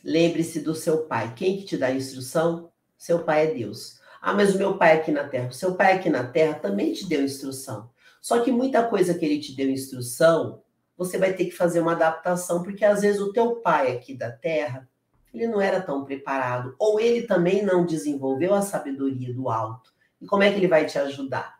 lembre-se 0.02 0.58
do 0.58 0.74
seu 0.74 1.06
pai. 1.06 1.34
Quem 1.36 1.58
que 1.58 1.64
te 1.64 1.76
dá 1.76 1.92
instrução? 1.92 2.72
Seu 2.98 3.22
pai 3.22 3.46
é 3.46 3.54
Deus. 3.54 4.00
Ah, 4.20 4.34
mas 4.34 4.56
o 4.56 4.58
meu 4.58 4.76
pai 4.76 4.94
aqui 4.94 5.12
na 5.12 5.28
terra. 5.28 5.52
Seu 5.52 5.76
pai 5.76 5.92
aqui 5.92 6.10
na 6.10 6.26
terra 6.26 6.58
também 6.58 6.92
te 6.92 7.08
deu 7.08 7.22
instrução. 7.22 7.88
Só 8.20 8.40
que 8.40 8.50
muita 8.50 8.88
coisa 8.88 9.14
que 9.14 9.24
ele 9.24 9.38
te 9.38 9.54
deu 9.54 9.70
instrução, 9.70 10.64
você 10.96 11.16
vai 11.16 11.32
ter 11.32 11.44
que 11.44 11.52
fazer 11.52 11.78
uma 11.78 11.92
adaptação, 11.92 12.64
porque 12.64 12.84
às 12.84 13.02
vezes 13.02 13.20
o 13.20 13.32
teu 13.32 13.60
pai 13.60 13.92
aqui 13.92 14.14
da 14.16 14.32
terra, 14.32 14.88
ele 15.36 15.48
não 15.48 15.60
era 15.60 15.80
tão 15.80 16.04
preparado, 16.04 16.74
ou 16.78 16.98
ele 16.98 17.26
também 17.26 17.62
não 17.62 17.84
desenvolveu 17.84 18.54
a 18.54 18.62
sabedoria 18.62 19.32
do 19.32 19.48
alto. 19.48 19.92
E 20.20 20.26
como 20.26 20.42
é 20.42 20.50
que 20.50 20.56
ele 20.56 20.68
vai 20.68 20.86
te 20.86 20.98
ajudar? 20.98 21.58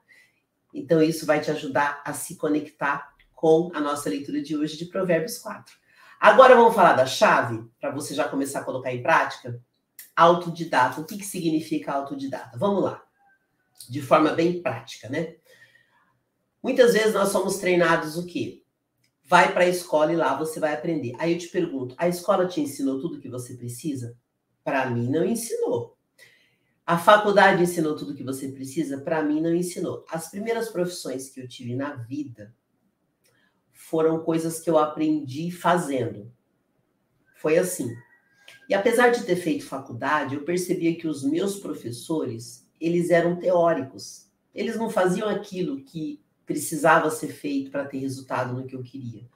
Então, 0.72 1.02
isso 1.02 1.26
vai 1.26 1.40
te 1.40 1.50
ajudar 1.50 2.02
a 2.04 2.12
se 2.12 2.36
conectar 2.36 3.14
com 3.34 3.70
a 3.74 3.80
nossa 3.80 4.08
leitura 4.08 4.40
de 4.42 4.56
hoje 4.56 4.76
de 4.76 4.86
Provérbios 4.86 5.38
4. 5.38 5.74
Agora 6.18 6.54
vamos 6.54 6.74
falar 6.74 6.94
da 6.94 7.06
chave, 7.06 7.64
para 7.78 7.90
você 7.90 8.14
já 8.14 8.26
começar 8.26 8.60
a 8.60 8.64
colocar 8.64 8.92
em 8.92 9.02
prática. 9.02 9.60
Autodidata. 10.14 11.00
O 11.00 11.04
que, 11.04 11.18
que 11.18 11.24
significa 11.24 11.92
autodidata? 11.92 12.56
Vamos 12.58 12.82
lá. 12.82 13.02
De 13.88 14.00
forma 14.00 14.32
bem 14.32 14.62
prática, 14.62 15.08
né? 15.08 15.36
Muitas 16.62 16.94
vezes 16.94 17.14
nós 17.14 17.28
somos 17.28 17.58
treinados 17.58 18.16
o 18.16 18.26
quê? 18.26 18.62
Vai 19.28 19.52
para 19.52 19.64
a 19.64 19.68
escola 19.68 20.12
e 20.12 20.16
lá 20.16 20.36
você 20.36 20.60
vai 20.60 20.72
aprender. 20.72 21.14
Aí 21.18 21.32
eu 21.32 21.38
te 21.38 21.48
pergunto: 21.48 21.94
a 21.98 22.08
escola 22.08 22.46
te 22.46 22.60
ensinou 22.60 23.00
tudo 23.00 23.20
que 23.20 23.28
você 23.28 23.54
precisa? 23.54 24.16
Para 24.62 24.88
mim, 24.88 25.08
não 25.08 25.24
ensinou. 25.24 25.96
A 26.86 26.96
faculdade 26.96 27.62
ensinou 27.62 27.96
tudo 27.96 28.14
que 28.14 28.22
você 28.22 28.48
precisa? 28.52 29.00
Para 29.00 29.20
mim, 29.22 29.40
não 29.40 29.52
ensinou. 29.52 30.04
As 30.08 30.30
primeiras 30.30 30.68
profissões 30.68 31.28
que 31.28 31.40
eu 31.40 31.48
tive 31.48 31.74
na 31.74 31.94
vida 31.94 32.54
foram 33.72 34.22
coisas 34.22 34.60
que 34.60 34.70
eu 34.70 34.78
aprendi 34.78 35.50
fazendo. 35.50 36.32
Foi 37.36 37.58
assim. 37.58 37.92
E 38.68 38.74
apesar 38.74 39.08
de 39.08 39.24
ter 39.24 39.36
feito 39.36 39.66
faculdade, 39.66 40.36
eu 40.36 40.44
percebia 40.44 40.96
que 40.96 41.08
os 41.08 41.24
meus 41.24 41.58
professores, 41.58 42.68
eles 42.80 43.10
eram 43.10 43.36
teóricos. 43.36 44.30
Eles 44.54 44.76
não 44.76 44.88
faziam 44.88 45.28
aquilo 45.28 45.82
que 45.82 46.20
precisava 46.46 47.10
ser 47.10 47.28
feito 47.28 47.70
para 47.70 47.84
ter 47.84 47.98
resultado 47.98 48.54
no 48.54 48.66
que 48.66 48.76
eu 48.76 48.82
queria. 48.82 49.26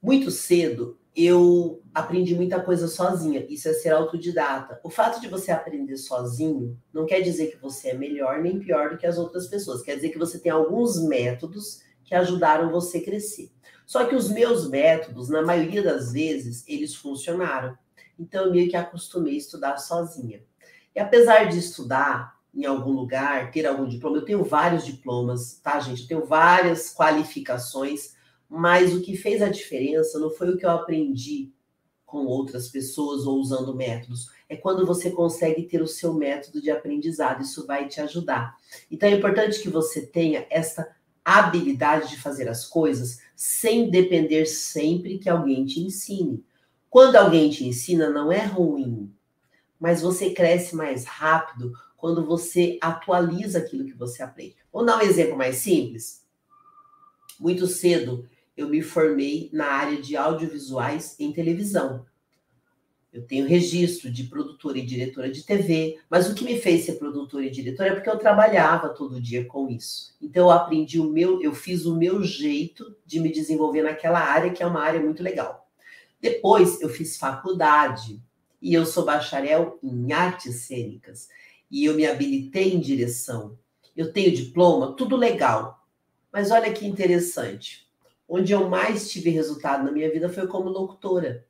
Muito 0.00 0.30
cedo, 0.30 0.98
eu 1.14 1.82
aprendi 1.92 2.34
muita 2.34 2.60
coisa 2.60 2.88
sozinha. 2.88 3.44
Isso 3.48 3.68
é 3.68 3.74
ser 3.74 3.90
autodidata. 3.90 4.80
O 4.82 4.88
fato 4.88 5.20
de 5.20 5.28
você 5.28 5.50
aprender 5.50 5.96
sozinho 5.96 6.78
não 6.92 7.04
quer 7.04 7.20
dizer 7.20 7.48
que 7.50 7.60
você 7.60 7.90
é 7.90 7.94
melhor 7.94 8.40
nem 8.40 8.58
pior 8.58 8.90
do 8.90 8.96
que 8.96 9.06
as 9.06 9.18
outras 9.18 9.46
pessoas. 9.46 9.82
Quer 9.82 9.96
dizer 9.96 10.10
que 10.10 10.18
você 10.18 10.38
tem 10.38 10.50
alguns 10.50 11.02
métodos 11.02 11.82
que 12.04 12.14
ajudaram 12.14 12.70
você 12.70 12.98
a 12.98 13.04
crescer. 13.04 13.52
Só 13.84 14.06
que 14.06 14.14
os 14.14 14.30
meus 14.30 14.68
métodos, 14.68 15.28
na 15.28 15.42
maioria 15.42 15.82
das 15.82 16.12
vezes, 16.12 16.64
eles 16.66 16.94
funcionaram. 16.94 17.76
Então, 18.18 18.46
eu 18.46 18.52
meio 18.52 18.70
que 18.70 18.76
acostumei 18.76 19.34
a 19.34 19.38
estudar 19.38 19.76
sozinha. 19.76 20.42
E 20.94 21.00
apesar 21.00 21.44
de 21.44 21.58
estudar 21.58 22.31
em 22.54 22.64
algum 22.64 22.92
lugar, 22.92 23.50
ter 23.50 23.66
algum 23.66 23.88
diploma, 23.88 24.18
eu 24.18 24.24
tenho 24.24 24.44
vários 24.44 24.84
diplomas, 24.84 25.58
tá, 25.62 25.80
gente? 25.80 26.02
Eu 26.02 26.08
tenho 26.08 26.26
várias 26.26 26.92
qualificações 26.94 28.12
mas 28.54 28.94
o 28.94 29.00
que 29.00 29.16
fez 29.16 29.40
a 29.40 29.48
diferença 29.48 30.18
não 30.18 30.28
foi 30.28 30.50
o 30.50 30.58
que 30.58 30.66
eu 30.66 30.70
aprendi 30.70 31.50
com 32.04 32.26
outras 32.26 32.68
pessoas 32.68 33.24
ou 33.24 33.38
usando 33.38 33.74
métodos. 33.74 34.26
É 34.46 34.54
quando 34.54 34.84
você 34.84 35.10
consegue 35.10 35.62
ter 35.62 35.80
o 35.80 35.86
seu 35.86 36.12
método 36.12 36.60
de 36.60 36.70
aprendizado. 36.70 37.40
Isso 37.40 37.66
vai 37.66 37.88
te 37.88 37.98
ajudar. 38.02 38.54
Então 38.90 39.08
é 39.08 39.12
importante 39.12 39.58
que 39.58 39.70
você 39.70 40.04
tenha 40.04 40.46
essa 40.50 40.94
habilidade 41.24 42.10
de 42.10 42.20
fazer 42.20 42.46
as 42.46 42.66
coisas 42.66 43.20
sem 43.34 43.88
depender 43.88 44.44
sempre 44.44 45.18
que 45.18 45.30
alguém 45.30 45.64
te 45.64 45.80
ensine. 45.80 46.44
Quando 46.90 47.16
alguém 47.16 47.48
te 47.48 47.66
ensina, 47.66 48.10
não 48.10 48.30
é 48.30 48.44
ruim, 48.44 49.10
mas 49.80 50.02
você 50.02 50.28
cresce 50.34 50.76
mais 50.76 51.06
rápido 51.06 51.72
quando 52.02 52.26
você 52.26 52.78
atualiza 52.80 53.60
aquilo 53.60 53.84
que 53.84 53.94
você 53.94 54.24
aprende. 54.24 54.56
Vou 54.72 54.84
dar 54.84 54.98
um 54.98 55.02
exemplo 55.02 55.36
mais 55.36 55.54
simples. 55.58 56.26
Muito 57.38 57.68
cedo, 57.68 58.28
eu 58.56 58.68
me 58.68 58.82
formei 58.82 59.48
na 59.52 59.66
área 59.66 60.02
de 60.02 60.16
audiovisuais 60.16 61.14
em 61.20 61.32
televisão. 61.32 62.04
Eu 63.12 63.24
tenho 63.24 63.46
registro 63.46 64.10
de 64.10 64.24
produtora 64.24 64.78
e 64.78 64.84
diretora 64.84 65.30
de 65.30 65.44
TV, 65.44 65.96
mas 66.10 66.28
o 66.28 66.34
que 66.34 66.42
me 66.42 66.58
fez 66.58 66.86
ser 66.86 66.94
produtora 66.94 67.46
e 67.46 67.50
diretora 67.50 67.90
é 67.90 67.94
porque 67.94 68.10
eu 68.10 68.18
trabalhava 68.18 68.88
todo 68.88 69.22
dia 69.22 69.44
com 69.44 69.68
isso. 69.68 70.16
Então 70.20 70.46
eu 70.46 70.50
aprendi 70.50 70.98
o 70.98 71.08
meu, 71.08 71.40
eu 71.40 71.54
fiz 71.54 71.86
o 71.86 71.94
meu 71.94 72.24
jeito 72.24 72.96
de 73.06 73.20
me 73.20 73.30
desenvolver 73.30 73.82
naquela 73.82 74.18
área, 74.18 74.50
que 74.50 74.60
é 74.60 74.66
uma 74.66 74.82
área 74.82 75.00
muito 75.00 75.22
legal. 75.22 75.70
Depois 76.20 76.80
eu 76.80 76.88
fiz 76.88 77.16
faculdade 77.16 78.20
e 78.60 78.74
eu 78.74 78.84
sou 78.84 79.04
bacharel 79.04 79.78
em 79.80 80.12
artes 80.12 80.62
cênicas 80.62 81.28
e 81.72 81.86
eu 81.86 81.94
me 81.94 82.06
habilitei 82.06 82.74
em 82.74 82.80
direção. 82.80 83.58
Eu 83.96 84.12
tenho 84.12 84.30
diploma, 84.30 84.92
tudo 84.92 85.16
legal. 85.16 85.84
Mas 86.30 86.50
olha 86.50 86.72
que 86.72 86.86
interessante 86.86 87.90
onde 88.28 88.52
eu 88.52 88.68
mais 88.68 89.10
tive 89.10 89.28
resultado 89.28 89.84
na 89.84 89.92
minha 89.92 90.10
vida 90.10 90.28
foi 90.28 90.46
como 90.46 90.70
locutora. 90.70 91.46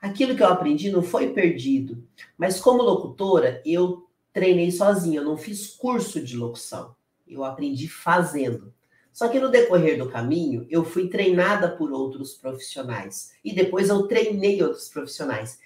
Aquilo 0.00 0.36
que 0.36 0.42
eu 0.42 0.48
aprendi 0.48 0.90
não 0.90 1.02
foi 1.02 1.32
perdido, 1.32 2.06
mas 2.36 2.60
como 2.60 2.82
locutora, 2.82 3.62
eu 3.64 4.06
treinei 4.32 4.70
sozinha, 4.70 5.20
eu 5.20 5.24
não 5.24 5.38
fiz 5.38 5.68
curso 5.68 6.20
de 6.20 6.36
locução. 6.36 6.94
Eu 7.26 7.44
aprendi 7.44 7.88
fazendo. 7.88 8.74
Só 9.10 9.28
que 9.28 9.38
no 9.38 9.50
decorrer 9.50 9.96
do 9.96 10.10
caminho, 10.10 10.66
eu 10.68 10.84
fui 10.84 11.08
treinada 11.08 11.70
por 11.70 11.92
outros 11.92 12.34
profissionais 12.34 13.32
e 13.44 13.54
depois 13.54 13.88
eu 13.88 14.06
treinei 14.06 14.62
outros 14.62 14.88
profissionais. 14.88 15.58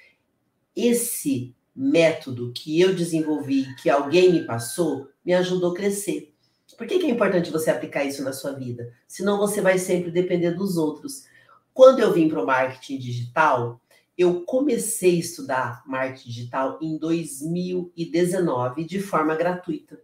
Esse 0.76 1.54
método 1.76 2.52
que 2.52 2.80
eu 2.80 2.94
desenvolvi, 2.94 3.74
que 3.76 3.90
alguém 3.90 4.32
me 4.32 4.46
passou, 4.46 5.08
me 5.22 5.34
ajudou 5.34 5.72
a 5.72 5.74
crescer. 5.74 6.32
Por 6.76 6.86
que, 6.86 6.98
que 6.98 7.06
é 7.06 7.10
importante 7.10 7.50
você 7.50 7.70
aplicar 7.70 8.04
isso 8.04 8.22
na 8.22 8.32
sua 8.32 8.52
vida? 8.52 8.92
Senão 9.06 9.38
você 9.38 9.60
vai 9.60 9.78
sempre 9.78 10.10
depender 10.10 10.52
dos 10.52 10.76
outros. 10.76 11.24
Quando 11.72 12.00
eu 12.00 12.12
vim 12.12 12.28
para 12.28 12.42
o 12.42 12.46
marketing 12.46 12.98
digital, 12.98 13.80
eu 14.16 14.42
comecei 14.44 15.16
a 15.16 15.20
estudar 15.20 15.82
marketing 15.86 16.28
digital 16.28 16.78
em 16.80 16.96
2019 16.96 18.84
de 18.84 19.00
forma 19.00 19.34
gratuita. 19.36 20.00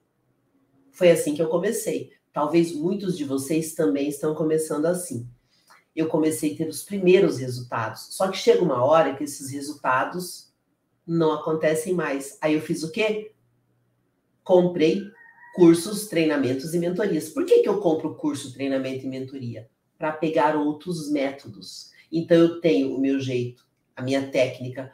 Foi 0.90 1.11
assim 1.11 1.35
que 1.35 1.40
eu 1.40 1.48
comecei. 1.48 2.12
Talvez 2.32 2.74
muitos 2.74 3.16
de 3.16 3.24
vocês 3.24 3.74
também 3.74 4.08
estão 4.08 4.35
começando 4.35 4.87
assim. 4.87 5.26
Eu 5.96 6.08
comecei 6.08 6.52
a 6.54 6.56
ter 6.56 6.68
os 6.68 6.82
primeiros 6.82 7.38
resultados. 7.38 8.08
Só 8.11 8.28
que 8.28 8.37
chega 8.37 8.62
uma 8.62 8.85
hora 8.85 9.14
que 9.14 9.24
esses 9.24 9.50
resultados 9.50 10.52
não 11.07 11.33
acontecem 11.33 11.95
mais. 11.95 12.38
Aí 12.41 12.55
eu 12.55 12.61
fiz 12.61 12.83
o 12.83 12.91
quê? 12.91 13.33
Comprei 14.43 15.03
cursos, 15.55 16.07
treinamentos 16.07 16.75
e 16.75 16.79
mentorias. 16.79 17.29
Por 17.29 17.45
que, 17.45 17.61
que 17.61 17.69
eu 17.69 17.81
compro 17.81 18.15
curso, 18.15 18.53
treinamento 18.53 19.05
e 19.05 19.09
mentoria? 19.09 19.69
Para 19.99 20.12
pegar 20.12 20.57
outros 20.57 21.11
métodos. 21.11 21.91
Então, 22.11 22.37
eu 22.37 22.61
tenho 22.61 22.95
o 22.95 23.01
meu 23.01 23.21
jeito, 23.21 23.65
a 23.95 24.03
minha 24.03 24.29
técnica, 24.29 24.93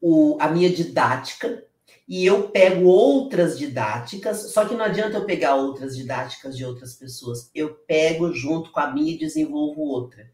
o, 0.00 0.36
a 0.40 0.48
minha 0.48 0.70
didática, 0.70 1.64
e 2.08 2.26
eu 2.26 2.48
pego 2.50 2.86
outras 2.86 3.58
didáticas, 3.58 4.52
só 4.52 4.64
que 4.64 4.74
não 4.74 4.84
adianta 4.84 5.16
eu 5.16 5.24
pegar 5.24 5.54
outras 5.54 5.96
didáticas 5.96 6.56
de 6.56 6.64
outras 6.64 6.94
pessoas, 6.94 7.50
eu 7.54 7.74
pego 7.74 8.32
junto 8.32 8.70
com 8.70 8.80
a 8.80 8.92
minha 8.92 9.14
e 9.14 9.18
desenvolvo 9.18 9.82
outra. 9.82 10.30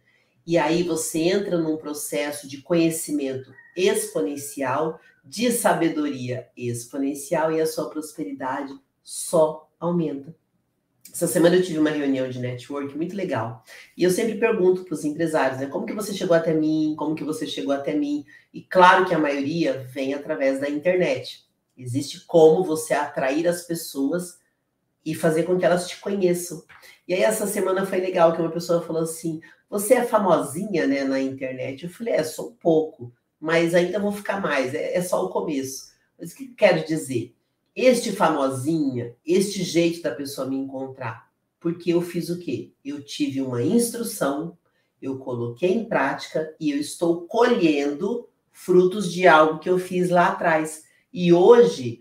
E 0.47 0.57
aí 0.57 0.83
você 0.83 1.21
entra 1.21 1.59
num 1.59 1.77
processo 1.77 2.49
de 2.49 2.63
conhecimento 2.63 3.53
exponencial, 3.79 5.01
de 5.25 5.53
sabedoria 5.53 6.49
exponencial 6.57 7.53
e 7.53 7.61
a 7.61 7.67
sua 7.67 7.88
prosperidade 7.91 8.75
só 9.03 9.71
aumenta. 9.79 10.35
Essa 11.12 11.27
semana 11.27 11.57
eu 11.57 11.62
tive 11.62 11.79
uma 11.79 11.91
reunião 11.91 12.29
de 12.29 12.38
network 12.38 12.97
muito 12.97 13.17
legal. 13.17 13.64
E 13.97 14.05
eu 14.05 14.11
sempre 14.11 14.35
pergunto 14.37 14.85
para 14.85 14.95
os 14.95 15.05
empresários, 15.05 15.59
né? 15.59 15.67
Como 15.67 15.87
que 15.87 15.95
você 15.95 16.12
chegou 16.12 16.37
até 16.37 16.53
mim? 16.53 16.95
Como 16.99 17.14
que 17.14 17.25
você 17.25 17.47
chegou 17.47 17.75
até 17.75 17.95
mim? 17.95 18.25
E 18.53 18.62
claro 18.62 19.07
que 19.07 19.14
a 19.14 19.19
maioria 19.19 19.87
vem 19.91 20.14
através 20.14 20.61
da 20.61 20.69
internet. 20.69 21.47
Existe 21.77 22.27
como 22.27 22.62
você 22.62 22.93
atrair 22.95 23.47
as 23.49 23.62
pessoas 23.62 24.38
e 25.05 25.14
fazer 25.14 25.45
com 25.45 25.59
que 25.59 25.64
elas 25.64 25.88
te 25.88 25.99
conheçam. 25.99 26.62
E 27.07 27.14
aí 27.14 27.23
essa 27.23 27.47
semana 27.47 27.87
foi 27.87 28.01
legal 28.01 28.35
que 28.35 28.43
uma 28.43 28.51
pessoa 28.51 28.83
falou 28.83 29.03
assim: 29.03 29.41
"Você 29.71 29.95
é 29.95 30.05
famosinha, 30.05 30.87
né, 30.87 31.05
na 31.05 31.21
internet?" 31.21 31.85
Eu 31.85 31.91
falei: 31.91 32.14
"É, 32.14 32.23
sou 32.23 32.51
um 32.51 32.55
pouco, 32.55 33.12
mas 33.40 33.74
ainda 33.74 33.98
vou 33.98 34.12
ficar 34.12 34.40
mais, 34.40 34.74
é, 34.74 34.96
é 34.96 35.03
só 35.03 35.24
o 35.24 35.31
começo". 35.31 35.88
Mas 36.18 36.33
o 36.33 36.37
que 36.37 36.48
quero 36.48 36.85
dizer? 36.85 37.35
Este 37.74 38.11
famosinha, 38.11 39.14
este 39.24 39.62
jeito 39.62 40.03
da 40.03 40.12
pessoa 40.12 40.48
me 40.48 40.57
encontrar, 40.57 41.31
porque 41.61 41.92
eu 41.92 42.03
fiz 42.03 42.29
o 42.29 42.38
quê? 42.38 42.72
Eu 42.85 43.05
tive 43.05 43.40
uma 43.40 43.62
instrução, 43.62 44.59
eu 45.01 45.18
coloquei 45.18 45.72
em 45.72 45.85
prática 45.85 46.55
e 46.59 46.72
eu 46.72 46.79
estou 46.79 47.22
colhendo 47.22 48.29
frutos 48.51 49.12
de 49.12 49.29
algo 49.29 49.61
que 49.61 49.70
eu 49.70 49.79
fiz 49.79 50.11
lá 50.11 50.29
atrás. 50.29 50.85
E 51.12 51.33
hoje, 51.33 52.01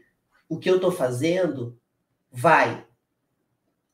o 0.50 0.58
que 0.58 0.67
eu 0.67 0.78
estou 0.78 0.91
fazendo 0.91 1.78
vai 2.32 2.86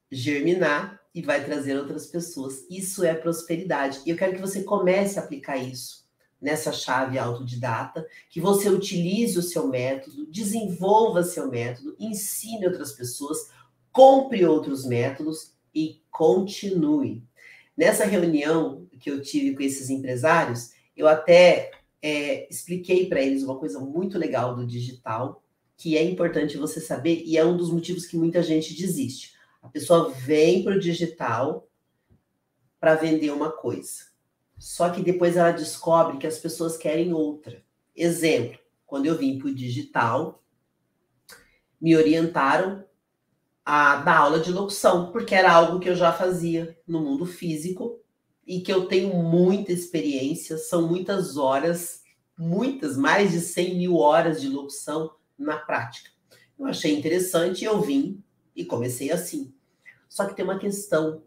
germinar 0.10 1.01
e 1.13 1.21
vai 1.21 1.43
trazer 1.43 1.77
outras 1.77 2.08
pessoas. 2.08 2.65
Isso 2.69 3.03
é 3.03 3.13
prosperidade. 3.13 4.01
E 4.06 4.10
eu 4.10 4.15
quero 4.15 4.36
que 4.36 4.41
você 4.41 4.63
comece 4.63 5.19
a 5.19 5.23
aplicar 5.23 5.58
isso 5.58 6.03
nessa 6.43 6.73
chave 6.73 7.17
autodidata, 7.17 8.06
que 8.29 8.41
você 8.41 8.69
utilize 8.69 9.39
o 9.39 9.41
seu 9.41 9.67
método, 9.67 10.29
desenvolva 10.29 11.23
seu 11.23 11.49
método, 11.49 11.95
ensine 11.97 12.67
outras 12.67 12.91
pessoas, 12.91 13.49
compre 13.93 14.45
outros 14.45 14.86
métodos 14.86 15.53
e 15.73 16.01
continue. 16.12 17.23
Nessa 17.77 18.03
reunião 18.03 18.86
que 18.99 19.10
eu 19.10 19.21
tive 19.21 19.56
com 19.56 19.63
esses 19.63 19.89
empresários, 19.89 20.71
eu 20.97 21.08
até 21.08 21.71
é, 22.01 22.47
expliquei 22.49 23.08
para 23.08 23.21
eles 23.21 23.43
uma 23.43 23.58
coisa 23.58 23.79
muito 23.79 24.17
legal 24.17 24.53
do 24.53 24.67
digital, 24.67 25.41
que 25.77 25.97
é 25.97 26.03
importante 26.03 26.58
você 26.58 26.82
saber, 26.82 27.23
e 27.25 27.38
é 27.38 27.45
um 27.45 27.56
dos 27.56 27.71
motivos 27.71 28.06
que 28.06 28.17
muita 28.17 28.43
gente 28.43 28.75
desiste. 28.75 29.34
A 29.62 29.69
pessoa 29.69 30.10
vem 30.10 30.62
para 30.62 30.75
o 30.75 30.79
digital 30.79 31.67
para 32.82 32.95
vender 32.95 33.32
uma 33.32 33.49
coisa. 33.49 34.12
Só 34.63 34.89
que 34.89 35.04
depois 35.04 35.36
ela 35.36 35.52
descobre 35.52 36.17
que 36.17 36.26
as 36.26 36.38
pessoas 36.38 36.78
querem 36.78 37.13
outra. 37.13 37.62
Exemplo, 37.93 38.58
quando 38.86 39.06
eu 39.06 39.17
vim 39.17 39.38
para 39.38 39.49
o 39.49 39.54
digital, 39.54 40.41
me 41.82 41.97
orientaram 41.97 42.86
a 43.65 43.97
dar 43.97 44.19
aula 44.19 44.39
de 44.39 44.54
locução, 44.54 45.12
porque 45.12 45.36
era 45.36 45.52
algo 45.52 45.82
que 45.82 45.89
eu 45.89 45.97
já 45.97 46.13
fazia 46.13 46.80
no 46.88 47.02
mundo 47.02 47.26
físico 47.26 47.99
e 48.47 48.62
que 48.62 48.71
eu 48.71 48.86
tenho 48.88 49.13
muita 49.13 49.73
experiência, 49.73 50.58
são 50.58 50.88
muitas 50.88 51.36
horas, 51.36 52.02
muitas, 52.39 52.95
mais 52.95 53.32
de 53.32 53.41
100 53.41 53.76
mil 53.76 53.97
horas 53.97 54.39
de 54.39 54.47
locução 54.47 55.13
na 55.38 55.58
prática. 55.58 56.10
Eu 56.58 56.67
achei 56.67 56.97
interessante 56.97 57.63
e 57.63 57.65
eu 57.65 57.82
vim 57.82 58.23
e 58.56 58.63
comecei 58.63 59.12
assim. 59.12 59.54
Só 60.08 60.26
que 60.26 60.34
tem 60.34 60.45
uma 60.45 60.58
questão. 60.58 61.21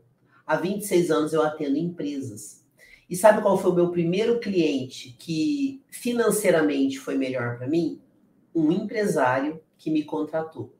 Há 0.46 0.56
26 0.56 1.10
anos 1.10 1.34
eu 1.34 1.42
atendo 1.42 1.76
empresas. 1.76 2.64
E 3.08 3.14
sabe 3.14 3.40
qual 3.40 3.56
foi 3.56 3.70
o 3.70 3.74
meu 3.74 3.90
primeiro 3.90 4.40
cliente 4.40 5.16
que 5.18 5.82
financeiramente 5.88 6.98
foi 6.98 7.16
melhor 7.16 7.56
para 7.56 7.68
mim? 7.68 8.00
Um 8.54 8.72
empresário 8.72 9.60
que 9.78 9.90
me 9.90 10.02
contratou. 10.02 10.74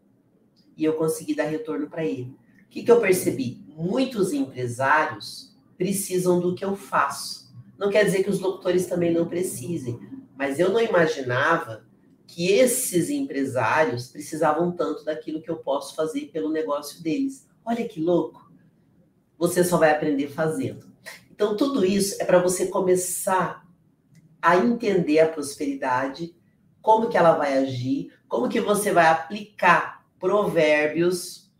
E 0.76 0.84
eu 0.84 0.94
consegui 0.94 1.34
dar 1.34 1.44
retorno 1.44 1.88
para 1.88 2.04
ele. 2.04 2.36
O 2.64 2.68
que, 2.68 2.82
que 2.82 2.90
eu 2.90 3.00
percebi? 3.00 3.64
Muitos 3.68 4.32
empresários 4.32 5.56
precisam 5.76 6.40
do 6.40 6.54
que 6.54 6.64
eu 6.64 6.74
faço. 6.74 7.54
Não 7.78 7.90
quer 7.90 8.04
dizer 8.04 8.24
que 8.24 8.30
os 8.30 8.40
locutores 8.40 8.86
também 8.86 9.12
não 9.12 9.28
precisem, 9.28 9.98
mas 10.36 10.58
eu 10.58 10.70
não 10.70 10.80
imaginava 10.80 11.86
que 12.26 12.50
esses 12.50 13.08
empresários 13.08 14.08
precisavam 14.08 14.72
tanto 14.72 15.04
daquilo 15.04 15.40
que 15.40 15.50
eu 15.50 15.58
posso 15.58 15.94
fazer 15.94 16.30
pelo 16.32 16.50
negócio 16.50 17.02
deles. 17.02 17.46
Olha 17.64 17.86
que 17.86 18.00
louco! 18.00 18.50
Você 19.38 19.62
só 19.62 19.76
vai 19.76 19.90
aprender 19.90 20.28
fazendo. 20.28 20.86
Então, 21.36 21.54
tudo 21.54 21.84
isso 21.84 22.16
é 22.18 22.24
para 22.24 22.38
você 22.38 22.68
começar 22.68 23.62
a 24.40 24.56
entender 24.56 25.20
a 25.20 25.28
prosperidade, 25.28 26.34
como 26.80 27.10
que 27.10 27.16
ela 27.18 27.32
vai 27.32 27.58
agir, 27.58 28.10
como 28.26 28.48
que 28.48 28.58
você 28.58 28.90
vai 28.90 29.06
aplicar 29.06 30.02
provérbios, 30.18 31.52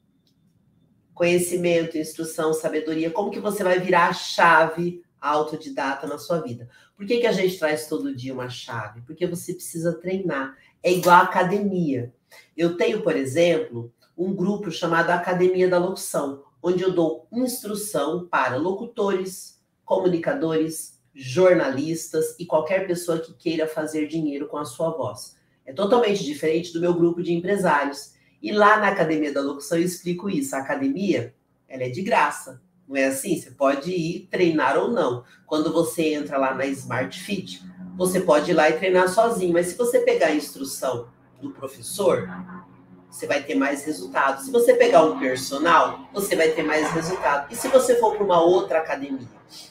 conhecimento, 1.12 1.98
instrução, 1.98 2.54
sabedoria, 2.54 3.10
como 3.10 3.30
que 3.30 3.38
você 3.38 3.62
vai 3.62 3.78
virar 3.78 4.08
a 4.08 4.14
chave 4.14 5.04
autodidata 5.20 6.06
na 6.06 6.16
sua 6.16 6.40
vida. 6.40 6.70
Por 6.96 7.04
que, 7.04 7.18
que 7.18 7.26
a 7.26 7.32
gente 7.32 7.58
traz 7.58 7.86
todo 7.86 8.16
dia 8.16 8.32
uma 8.32 8.48
chave? 8.48 9.02
Porque 9.02 9.26
você 9.26 9.52
precisa 9.52 9.92
treinar. 9.92 10.56
É 10.82 10.90
igual 10.90 11.16
a 11.16 11.24
academia. 11.24 12.14
Eu 12.56 12.78
tenho, 12.78 13.02
por 13.02 13.14
exemplo, 13.14 13.92
um 14.16 14.34
grupo 14.34 14.70
chamado 14.70 15.10
Academia 15.10 15.68
da 15.68 15.76
Locução, 15.76 16.44
onde 16.62 16.82
eu 16.82 16.92
dou 16.92 17.28
instrução 17.30 18.26
para 18.26 18.56
locutores, 18.56 19.55
comunicadores, 19.86 21.00
jornalistas 21.14 22.36
e 22.38 22.44
qualquer 22.44 22.86
pessoa 22.86 23.20
que 23.20 23.32
queira 23.32 23.66
fazer 23.66 24.06
dinheiro 24.06 24.48
com 24.48 24.58
a 24.58 24.66
sua 24.66 24.90
voz. 24.90 25.36
É 25.64 25.72
totalmente 25.72 26.22
diferente 26.22 26.72
do 26.72 26.80
meu 26.80 26.92
grupo 26.92 27.22
de 27.22 27.32
empresários. 27.32 28.14
E 28.42 28.52
lá 28.52 28.78
na 28.78 28.88
Academia 28.88 29.32
da 29.32 29.40
Locução 29.40 29.78
eu 29.78 29.84
explico 29.84 30.28
isso. 30.28 30.54
A 30.54 30.58
academia, 30.58 31.34
ela 31.66 31.84
é 31.84 31.88
de 31.88 32.02
graça. 32.02 32.60
Não 32.86 32.96
é 32.96 33.06
assim? 33.06 33.36
Você 33.36 33.50
pode 33.50 33.90
ir 33.90 34.28
treinar 34.30 34.76
ou 34.76 34.90
não. 34.90 35.24
Quando 35.46 35.72
você 35.72 36.14
entra 36.14 36.36
lá 36.36 36.54
na 36.54 36.66
Smart 36.66 37.18
Fit, 37.18 37.62
você 37.96 38.20
pode 38.20 38.50
ir 38.50 38.54
lá 38.54 38.68
e 38.68 38.74
treinar 38.74 39.08
sozinho. 39.08 39.54
Mas 39.54 39.68
se 39.68 39.76
você 39.76 40.00
pegar 40.00 40.26
a 40.26 40.34
instrução 40.34 41.08
do 41.40 41.50
professor, 41.50 42.28
você 43.16 43.26
vai 43.26 43.42
ter 43.42 43.54
mais 43.54 43.82
resultado. 43.82 44.42
Se 44.42 44.50
você 44.50 44.74
pegar 44.74 45.02
um 45.02 45.18
personal, 45.18 46.06
você 46.12 46.36
vai 46.36 46.50
ter 46.50 46.62
mais 46.62 46.92
resultado. 46.92 47.50
E 47.50 47.56
se 47.56 47.66
você 47.68 47.96
for 47.98 48.14
para 48.14 48.22
uma 48.22 48.42
outra 48.42 48.78
academia? 48.78 49.26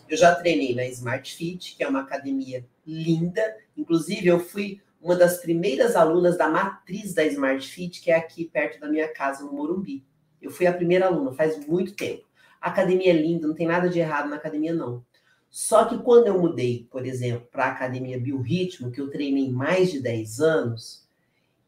Eu 0.09 0.17
já 0.17 0.33
treinei 0.33 0.73
na 0.73 0.83
Smart 0.87 1.35
Fit, 1.35 1.75
que 1.75 1.83
é 1.83 1.87
uma 1.87 2.01
academia 2.01 2.65
linda. 2.87 3.55
Inclusive, 3.77 4.25
eu 4.25 4.39
fui 4.39 4.81
uma 4.99 5.15
das 5.15 5.37
primeiras 5.37 5.95
alunas 5.95 6.35
da 6.39 6.49
matriz 6.49 7.13
da 7.13 7.23
Smart 7.23 7.67
Fit, 7.67 8.01
que 8.01 8.09
é 8.09 8.15
aqui 8.15 8.45
perto 8.45 8.79
da 8.79 8.89
minha 8.89 9.07
casa, 9.07 9.43
no 9.43 9.53
Morumbi. 9.53 10.03
Eu 10.41 10.49
fui 10.49 10.65
a 10.65 10.73
primeira 10.73 11.05
aluna, 11.05 11.31
faz 11.31 11.67
muito 11.67 11.93
tempo. 11.93 12.25
A 12.59 12.69
academia 12.69 13.11
é 13.11 13.15
linda, 13.15 13.47
não 13.47 13.53
tem 13.53 13.67
nada 13.67 13.87
de 13.87 13.99
errado 13.99 14.27
na 14.27 14.37
academia, 14.37 14.73
não. 14.73 15.05
Só 15.51 15.85
que 15.85 15.99
quando 15.99 16.25
eu 16.25 16.41
mudei, 16.41 16.87
por 16.89 17.05
exemplo, 17.05 17.47
para 17.51 17.65
a 17.65 17.71
academia 17.73 18.19
Biorritmo, 18.19 18.89
que 18.89 18.99
eu 18.99 19.11
treinei 19.11 19.51
mais 19.51 19.91
de 19.91 19.99
10 19.99 20.39
anos, 20.39 21.07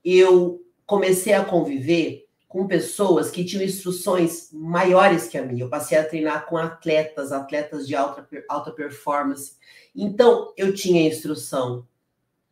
eu 0.04 0.64
comecei 0.88 1.34
a 1.34 1.44
conviver 1.44 2.26
com 2.48 2.66
pessoas 2.66 3.30
que 3.30 3.44
tinham 3.44 3.64
instruções 3.64 4.50
maiores 4.54 5.28
que 5.28 5.38
a 5.38 5.44
minha. 5.44 5.66
Eu 5.66 5.70
passei 5.70 5.98
a 5.98 6.08
treinar 6.08 6.48
com 6.48 6.58
atletas, 6.58 7.34
atletas 7.34 7.86
de 7.86 7.94
alta, 7.94 8.28
alta 8.48 8.72
performance. 8.72 9.58
Então, 9.94 10.54
eu 10.56 10.74
tinha 10.74 11.06
instrução 11.06 11.86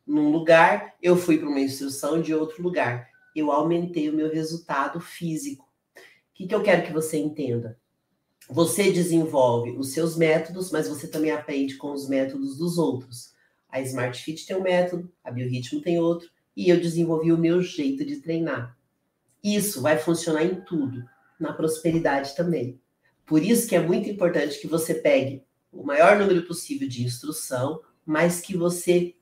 num 0.06 0.30
lugar, 0.30 0.94
eu 1.02 1.16
fui 1.16 1.38
para 1.38 1.48
uma 1.48 1.62
instrução 1.62 2.22
de 2.22 2.34
outro 2.34 2.62
lugar. 2.62 3.10
Eu 3.34 3.52
aumentei 3.52 4.10
o 4.10 4.14
meu 4.14 4.30
resultado 4.30 5.00
físico. 5.00 5.66
O 5.96 6.00
que, 6.36 6.46
que 6.46 6.54
eu 6.54 6.62
quero 6.62 6.86
que 6.86 6.92
você 6.92 7.18
entenda? 7.18 7.80
Você 8.50 8.92
desenvolve 8.92 9.72
os 9.72 9.94
seus 9.94 10.18
métodos, 10.18 10.72
mas 10.72 10.90
você 10.90 11.08
também 11.08 11.32
aprende 11.32 11.78
com 11.78 11.94
os 11.94 12.08
métodos 12.08 12.58
dos 12.58 12.78
outros. 12.78 13.34
A 13.70 13.80
Smart 13.82 14.22
Fit 14.22 14.46
tem 14.46 14.56
um 14.56 14.62
método, 14.62 15.12
a 15.24 15.32
Biorritmo 15.32 15.82
tem 15.82 16.00
outro, 16.00 16.30
e 16.56 16.70
eu 16.70 16.80
desenvolvi 16.80 17.32
o 17.32 17.38
meu 17.38 17.62
jeito 17.62 18.06
de 18.06 18.18
treinar. 18.18 18.78
Isso 19.44 19.82
vai 19.82 19.98
funcionar 19.98 20.44
em 20.44 20.62
tudo, 20.62 21.04
na 21.40 21.54
prosperidade 21.54 22.36
também. 22.36 22.80
Por 23.26 23.42
isso 23.44 23.68
que 23.68 23.76
é 23.76 23.80
muito 23.80 24.10
importante 24.10 24.60
que 24.60 24.68
você 24.68 24.94
pegue 24.96 25.44
o 25.72 25.84
maior 25.84 26.18
número 26.18 26.44
possível 26.44 26.88
de 26.88 27.04
instrução, 27.04 27.82
mas 28.06 28.40
que 28.40 28.56
você 28.56 29.16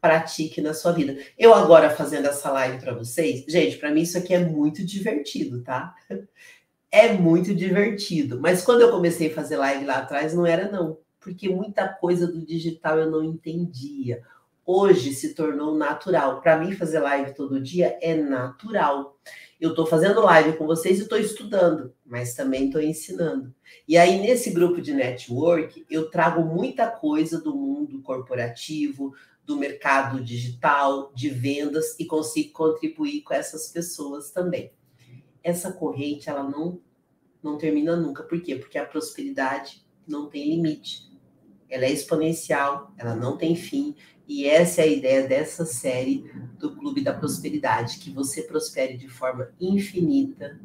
pratique 0.00 0.60
na 0.60 0.74
sua 0.74 0.90
vida. 0.90 1.16
Eu 1.38 1.54
agora 1.54 1.88
fazendo 1.88 2.26
essa 2.26 2.50
live 2.50 2.82
para 2.82 2.92
vocês, 2.92 3.44
gente, 3.46 3.78
para 3.78 3.92
mim 3.92 4.02
isso 4.02 4.18
aqui 4.18 4.34
é 4.34 4.44
muito 4.44 4.84
divertido, 4.84 5.62
tá? 5.62 5.94
é 6.90 7.12
muito 7.12 7.54
divertido. 7.54 8.40
Mas 8.40 8.64
quando 8.64 8.80
eu 8.80 8.90
comecei 8.90 9.30
a 9.30 9.34
fazer 9.34 9.56
live 9.56 9.84
lá 9.84 9.98
atrás, 9.98 10.34
não 10.34 10.44
era 10.44 10.70
não, 10.70 10.98
porque 11.20 11.48
muita 11.48 11.88
coisa 11.88 12.26
do 12.26 12.44
digital 12.44 12.98
eu 12.98 13.10
não 13.10 13.22
entendia. 13.22 14.22
Hoje 14.64 15.12
se 15.12 15.34
tornou 15.34 15.74
natural. 15.76 16.40
Para 16.40 16.58
mim, 16.58 16.72
fazer 16.72 17.00
live 17.00 17.34
todo 17.34 17.60
dia 17.60 17.98
é 18.00 18.14
natural. 18.14 19.18
Eu 19.60 19.70
estou 19.70 19.86
fazendo 19.86 20.20
live 20.20 20.56
com 20.56 20.66
vocês 20.66 20.98
e 20.98 21.02
estou 21.02 21.18
estudando, 21.18 21.94
mas 22.04 22.34
também 22.34 22.66
estou 22.66 22.80
ensinando. 22.80 23.54
E 23.86 23.96
aí, 23.96 24.20
nesse 24.20 24.50
grupo 24.50 24.80
de 24.80 24.92
network, 24.92 25.84
eu 25.90 26.10
trago 26.10 26.42
muita 26.44 26.88
coisa 26.88 27.40
do 27.40 27.54
mundo 27.54 28.02
corporativo, 28.02 29.12
do 29.44 29.56
mercado 29.56 30.22
digital, 30.22 31.12
de 31.14 31.28
vendas 31.28 31.98
e 31.98 32.04
consigo 32.04 32.52
contribuir 32.52 33.22
com 33.22 33.34
essas 33.34 33.68
pessoas 33.68 34.30
também 34.30 34.72
essa 35.42 35.72
corrente 35.72 36.28
ela 36.28 36.42
não 36.42 36.80
não 37.42 37.58
termina 37.58 37.96
nunca. 37.96 38.22
Por 38.22 38.40
quê? 38.40 38.54
Porque 38.54 38.78
a 38.78 38.86
prosperidade 38.86 39.84
não 40.06 40.28
tem 40.30 40.48
limite. 40.48 41.10
Ela 41.72 41.86
é 41.86 41.90
exponencial, 41.90 42.92
ela 42.98 43.16
não 43.16 43.38
tem 43.38 43.56
fim. 43.56 43.96
E 44.28 44.46
essa 44.46 44.82
é 44.82 44.84
a 44.84 44.88
ideia 44.88 45.26
dessa 45.26 45.64
série 45.64 46.30
do 46.58 46.76
Clube 46.76 47.02
da 47.02 47.14
Prosperidade, 47.14 47.98
que 47.98 48.10
você 48.10 48.42
prospere 48.42 48.98
de 48.98 49.08
forma 49.08 49.48
infinita 49.58 50.60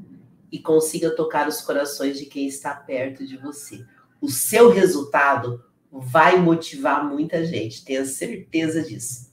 e 0.51 0.59
consiga 0.59 1.15
tocar 1.15 1.47
os 1.47 1.61
corações 1.61 2.19
de 2.19 2.25
quem 2.25 2.45
está 2.45 2.75
perto 2.75 3.25
de 3.25 3.37
você. 3.37 3.85
O 4.19 4.29
seu 4.29 4.69
resultado 4.69 5.63
vai 5.89 6.37
motivar 6.37 7.07
muita 7.07 7.45
gente, 7.45 7.85
tenha 7.85 8.03
certeza 8.03 8.81
disso. 8.83 9.31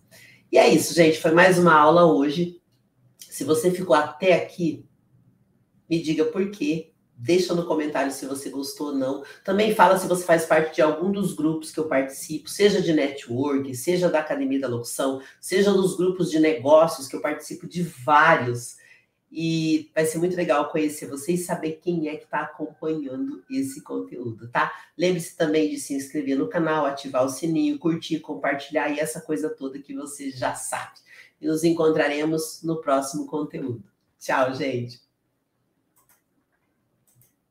E 0.52 0.56
é 0.56 0.68
isso, 0.68 0.94
gente. 0.94 1.18
Foi 1.18 1.32
mais 1.32 1.58
uma 1.58 1.74
aula 1.74 2.06
hoje. 2.06 2.62
Se 3.18 3.42
você 3.42 3.72
ficou 3.72 3.96
até 3.96 4.34
aqui, 4.34 4.86
me 5.90 6.00
diga 6.00 6.24
por 6.26 6.48
quê. 6.52 6.93
Deixa 7.16 7.54
no 7.54 7.64
comentário 7.64 8.10
se 8.10 8.26
você 8.26 8.50
gostou 8.50 8.88
ou 8.88 8.94
não. 8.94 9.24
Também 9.44 9.74
fala 9.74 9.98
se 9.98 10.06
você 10.06 10.24
faz 10.24 10.44
parte 10.44 10.74
de 10.74 10.82
algum 10.82 11.12
dos 11.12 11.32
grupos 11.32 11.70
que 11.70 11.78
eu 11.78 11.86
participo, 11.86 12.48
seja 12.48 12.82
de 12.82 12.92
network, 12.92 13.72
seja 13.74 14.08
da 14.08 14.18
Academia 14.18 14.60
da 14.60 14.68
Locução, 14.68 15.22
seja 15.40 15.72
dos 15.72 15.96
grupos 15.96 16.30
de 16.30 16.40
negócios, 16.40 17.06
que 17.06 17.14
eu 17.14 17.20
participo 17.20 17.68
de 17.68 17.82
vários. 17.82 18.76
E 19.30 19.90
vai 19.94 20.06
ser 20.06 20.18
muito 20.18 20.36
legal 20.36 20.70
conhecer 20.70 21.06
vocês 21.06 21.40
e 21.40 21.44
saber 21.44 21.80
quem 21.82 22.08
é 22.08 22.16
que 22.16 22.24
está 22.24 22.42
acompanhando 22.42 23.42
esse 23.50 23.80
conteúdo, 23.82 24.48
tá? 24.48 24.72
Lembre-se 24.96 25.36
também 25.36 25.70
de 25.70 25.78
se 25.78 25.94
inscrever 25.94 26.38
no 26.38 26.48
canal, 26.48 26.86
ativar 26.86 27.24
o 27.24 27.28
sininho, 27.28 27.78
curtir, 27.78 28.20
compartilhar 28.20 28.90
e 28.90 29.00
essa 29.00 29.20
coisa 29.20 29.50
toda 29.50 29.80
que 29.80 29.94
você 29.94 30.30
já 30.30 30.54
sabe. 30.54 30.98
E 31.40 31.46
nos 31.46 31.64
encontraremos 31.64 32.62
no 32.62 32.80
próximo 32.80 33.26
conteúdo. 33.26 33.82
Tchau, 34.20 34.54
gente! 34.54 35.03